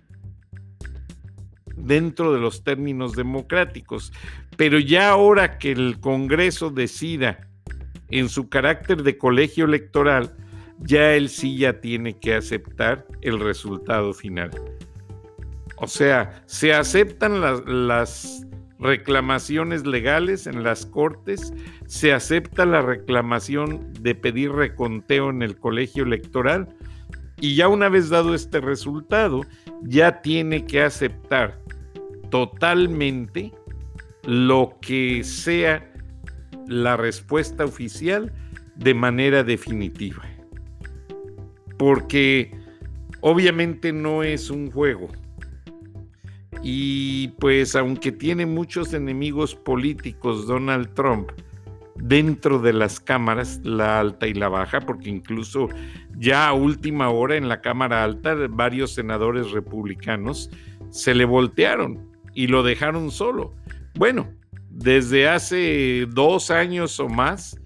dentro 1.75 2.33
de 2.33 2.39
los 2.39 2.63
términos 2.63 3.13
democráticos, 3.15 4.11
pero 4.57 4.79
ya 4.79 5.09
ahora 5.09 5.57
que 5.57 5.71
el 5.71 5.99
Congreso 5.99 6.69
decida 6.69 7.47
en 8.09 8.29
su 8.29 8.49
carácter 8.49 9.03
de 9.03 9.17
colegio 9.17 9.65
electoral, 9.65 10.35
ya 10.79 11.13
él 11.13 11.29
sí 11.29 11.57
ya 11.57 11.81
tiene 11.81 12.17
que 12.17 12.35
aceptar 12.35 13.05
el 13.21 13.39
resultado 13.39 14.13
final. 14.13 14.51
O 15.77 15.87
sea, 15.87 16.41
se 16.45 16.73
aceptan 16.73 17.41
las, 17.41 18.43
reclamaciones 18.79 19.87
legales 19.87 20.45
en 20.45 20.63
las 20.63 20.85
cortes, 20.85 21.51
se 21.87 22.13
acepta 22.13 22.63
la 22.63 22.83
reclamación 22.83 23.91
de 24.01 24.13
pedir 24.13 24.51
reconteo 24.51 25.31
en 25.31 25.41
el 25.41 25.57
colegio 25.57 26.03
electoral, 26.03 26.67
y 27.39 27.55
ya 27.55 27.69
una 27.69 27.89
vez 27.89 28.09
dado 28.09 28.35
este 28.35 28.61
resultado, 28.61 29.41
ya 29.81 30.21
tiene 30.21 30.65
que 30.65 30.83
aceptar 30.83 31.59
totalmente 32.29 33.51
lo 34.23 34.77
que 34.79 35.23
sea 35.23 35.91
la 36.67 36.97
respuesta 36.97 37.65
oficial 37.65 38.33
de 38.75 38.93
manera 38.93 39.43
definitiva. 39.43 40.23
Porque 41.77 42.51
obviamente 43.21 43.93
no 43.93 44.23
es 44.23 44.49
un 44.49 44.71
juego. 44.71 45.09
Y 46.63 47.29
pues 47.39 47.75
aunque 47.75 48.11
tiene 48.11 48.45
muchos 48.45 48.93
enemigos 48.93 49.55
políticos 49.55 50.47
Donald 50.47 50.93
Trump, 50.93 51.31
dentro 51.95 52.59
de 52.59 52.73
las 52.73 52.99
cámaras, 52.99 53.59
la 53.63 53.99
alta 53.99 54.27
y 54.27 54.33
la 54.33 54.49
baja, 54.49 54.81
porque 54.81 55.09
incluso 55.09 55.69
ya 56.17 56.47
a 56.47 56.53
última 56.53 57.09
hora 57.09 57.35
en 57.35 57.47
la 57.47 57.61
Cámara 57.61 58.03
Alta 58.03 58.35
varios 58.49 58.93
senadores 58.93 59.51
republicanos 59.51 60.49
se 60.89 61.13
le 61.13 61.25
voltearon 61.25 62.07
y 62.33 62.47
lo 62.47 62.63
dejaron 62.63 63.11
solo. 63.11 63.53
Bueno, 63.95 64.27
desde 64.77 65.27
hace 65.27 66.05
dos 66.07 66.51
años 66.51 66.99
o 66.99 67.09
más, 67.09 67.59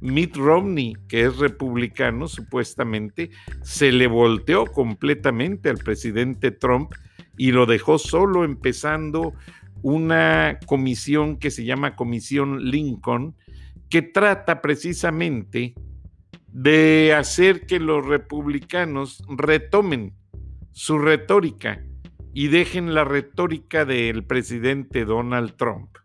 Mitt 0.00 0.36
Romney, 0.36 0.96
que 1.08 1.24
es 1.24 1.38
republicano 1.38 2.26
supuestamente, 2.26 3.30
se 3.62 3.92
le 3.92 4.08
volteó 4.08 4.66
completamente 4.66 5.68
al 5.68 5.78
presidente 5.78 6.50
Trump 6.50 6.90
y 7.36 7.52
lo 7.52 7.64
dejó 7.64 7.96
solo 7.98 8.42
empezando 8.42 9.34
una 9.82 10.58
comisión 10.66 11.36
que 11.36 11.52
se 11.52 11.64
llama 11.64 11.94
Comisión 11.94 12.64
Lincoln, 12.64 13.36
que 13.88 14.02
trata 14.02 14.60
precisamente 14.60 15.74
de 16.48 17.14
hacer 17.16 17.66
que 17.66 17.78
los 17.78 18.04
republicanos 18.04 19.22
retomen 19.28 20.12
su 20.72 20.98
retórica 20.98 21.84
y 22.34 22.48
dejen 22.48 22.94
la 22.94 23.04
retórica 23.04 23.84
del 23.84 24.24
presidente 24.24 25.04
Donald 25.04 25.54
Trump. 25.56 25.98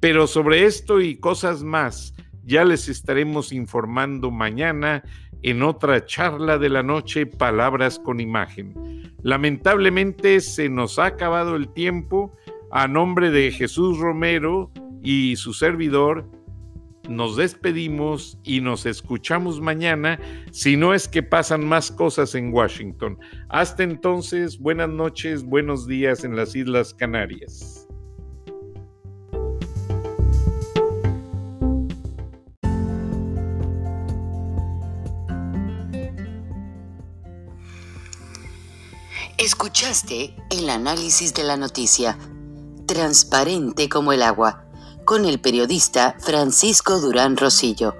Pero 0.00 0.26
sobre 0.26 0.64
esto 0.64 1.00
y 1.00 1.16
cosas 1.16 1.62
más 1.62 2.14
ya 2.44 2.64
les 2.64 2.88
estaremos 2.88 3.52
informando 3.52 4.30
mañana 4.30 5.02
en 5.42 5.62
otra 5.62 6.04
charla 6.06 6.58
de 6.58 6.68
la 6.68 6.82
noche, 6.82 7.26
Palabras 7.26 7.98
con 7.98 8.20
Imagen. 8.20 8.74
Lamentablemente 9.22 10.40
se 10.40 10.68
nos 10.68 10.98
ha 10.98 11.06
acabado 11.06 11.56
el 11.56 11.72
tiempo. 11.72 12.36
A 12.70 12.88
nombre 12.88 13.30
de 13.30 13.52
Jesús 13.52 13.98
Romero 13.98 14.70
y 15.02 15.36
su 15.36 15.52
servidor, 15.52 16.28
nos 17.08 17.36
despedimos 17.36 18.38
y 18.42 18.60
nos 18.60 18.86
escuchamos 18.86 19.60
mañana, 19.60 20.18
si 20.50 20.76
no 20.76 20.92
es 20.94 21.06
que 21.06 21.22
pasan 21.22 21.64
más 21.64 21.90
cosas 21.90 22.34
en 22.34 22.52
Washington. 22.52 23.18
Hasta 23.48 23.84
entonces, 23.84 24.58
buenas 24.58 24.88
noches, 24.88 25.44
buenos 25.44 25.86
días 25.86 26.24
en 26.24 26.34
las 26.34 26.56
Islas 26.56 26.92
Canarias. 26.92 27.85
Escuchaste 39.46 40.34
el 40.50 40.68
análisis 40.68 41.32
de 41.32 41.44
la 41.44 41.56
noticia, 41.56 42.18
transparente 42.84 43.88
como 43.88 44.12
el 44.12 44.24
agua 44.24 44.64
con 45.04 45.24
el 45.24 45.40
periodista 45.40 46.16
Francisco 46.18 46.98
Durán 46.98 47.36
Rosillo. 47.36 47.94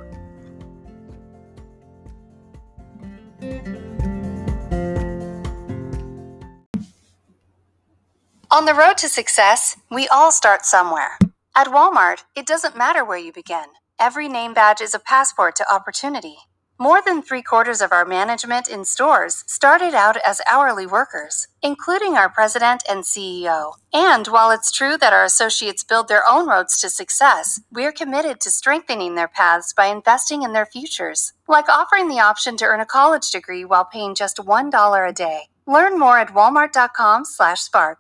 On 8.51 8.65
the 8.65 8.75
road 8.75 8.97
to 8.97 9.09
success, 9.09 9.77
we 9.89 10.09
all 10.09 10.33
start 10.33 10.65
somewhere. 10.67 11.17
At 11.55 11.69
Walmart, 11.69 12.25
it 12.35 12.49
doesn't 12.49 12.77
matter 12.77 13.05
where 13.05 13.21
you 13.21 13.33
begin. 13.33 13.67
Every 14.01 14.29
name 14.29 14.53
badge 14.53 14.81
is 14.81 14.97
a 14.97 14.99
passport 14.99 15.55
to 15.59 15.73
opportunity. 15.73 16.39
More 16.79 17.01
than 17.03 17.23
three 17.23 17.41
quarters 17.41 17.81
of 17.81 17.91
our 17.91 18.05
management 18.05 18.69
in 18.69 18.85
stores 18.85 19.45
started 19.47 19.95
out 19.95 20.19
as 20.19 20.43
hourly 20.51 20.87
workers, 20.87 21.49
including 21.63 22.19
our 22.19 22.29
president 22.29 22.83
and 22.87 23.03
CEO. 23.03 23.73
And 23.95 24.27
while 24.29 24.51
it's 24.51 24.71
true 24.71 24.99
that 24.99 25.15
our 25.15 25.25
associates 25.25 25.85
build 25.85 26.09
their 26.09 26.23
own 26.29 26.47
roads 26.47 26.79
to 26.83 26.91
success, 26.91 27.63
we're 27.73 27.93
committed 27.93 28.43
to 28.43 28.51
strengthening 28.51 29.15
their 29.15 29.27
paths 29.27 29.73
by 29.73 29.87
investing 29.87 30.43
in 30.43 30.53
their 30.53 30.67
futures, 30.67 31.33
like 31.49 31.71
offering 31.71 32.09
the 32.09 32.21
option 32.21 32.59
to 32.59 32.67
earn 32.67 32.81
a 32.81 32.85
college 32.85 33.31
degree 33.31 33.65
while 33.65 33.87
paying 33.87 34.15
just 34.15 34.37
$1 34.37 35.09
a 35.09 35.13
day. 35.15 35.49
Learn 35.67 35.99
more 35.99 36.19
at 36.19 36.35
walmart.com/spark. 36.35 37.99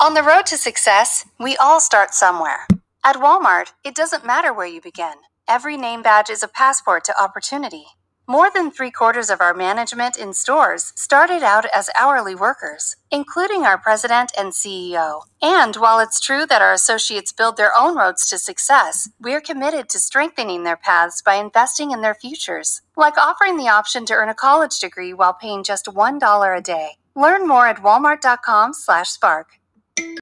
On 0.00 0.14
the 0.14 0.24
road 0.24 0.46
to 0.46 0.56
success, 0.56 1.26
we 1.38 1.56
all 1.58 1.78
start 1.78 2.12
somewhere. 2.12 2.66
At 3.04 3.16
Walmart, 3.16 3.72
it 3.84 3.94
doesn't 3.94 4.26
matter 4.26 4.52
where 4.52 4.66
you 4.66 4.80
begin. 4.80 5.14
Every 5.48 5.78
name 5.78 6.02
badge 6.02 6.28
is 6.28 6.42
a 6.42 6.48
passport 6.48 7.04
to 7.04 7.18
opportunity. 7.18 7.86
More 8.26 8.50
than 8.54 8.70
three 8.70 8.90
quarters 8.90 9.30
of 9.30 9.40
our 9.40 9.54
management 9.54 10.18
in 10.18 10.34
stores 10.34 10.92
started 10.94 11.42
out 11.42 11.64
as 11.74 11.88
hourly 11.98 12.34
workers, 12.34 12.96
including 13.10 13.64
our 13.64 13.78
president 13.78 14.30
and 14.36 14.52
CEO. 14.52 15.22
And 15.40 15.74
while 15.76 16.00
it's 16.00 16.20
true 16.20 16.44
that 16.44 16.60
our 16.60 16.74
associates 16.74 17.32
build 17.32 17.56
their 17.56 17.72
own 17.74 17.96
roads 17.96 18.28
to 18.28 18.36
success, 18.36 19.08
we're 19.18 19.40
committed 19.40 19.88
to 19.88 19.98
strengthening 19.98 20.64
their 20.64 20.76
paths 20.76 21.22
by 21.22 21.36
investing 21.36 21.92
in 21.92 22.02
their 22.02 22.14
futures, 22.14 22.82
like 22.94 23.16
offering 23.16 23.56
the 23.56 23.70
option 23.70 24.04
to 24.04 24.12
earn 24.12 24.28
a 24.28 24.34
college 24.34 24.78
degree 24.78 25.14
while 25.14 25.32
paying 25.32 25.64
just 25.64 25.86
$1 25.86 26.58
a 26.58 26.60
day. 26.60 26.98
Learn 27.16 27.48
more 27.48 27.66
at 27.66 27.82
walmart.com/spark. 27.82 29.46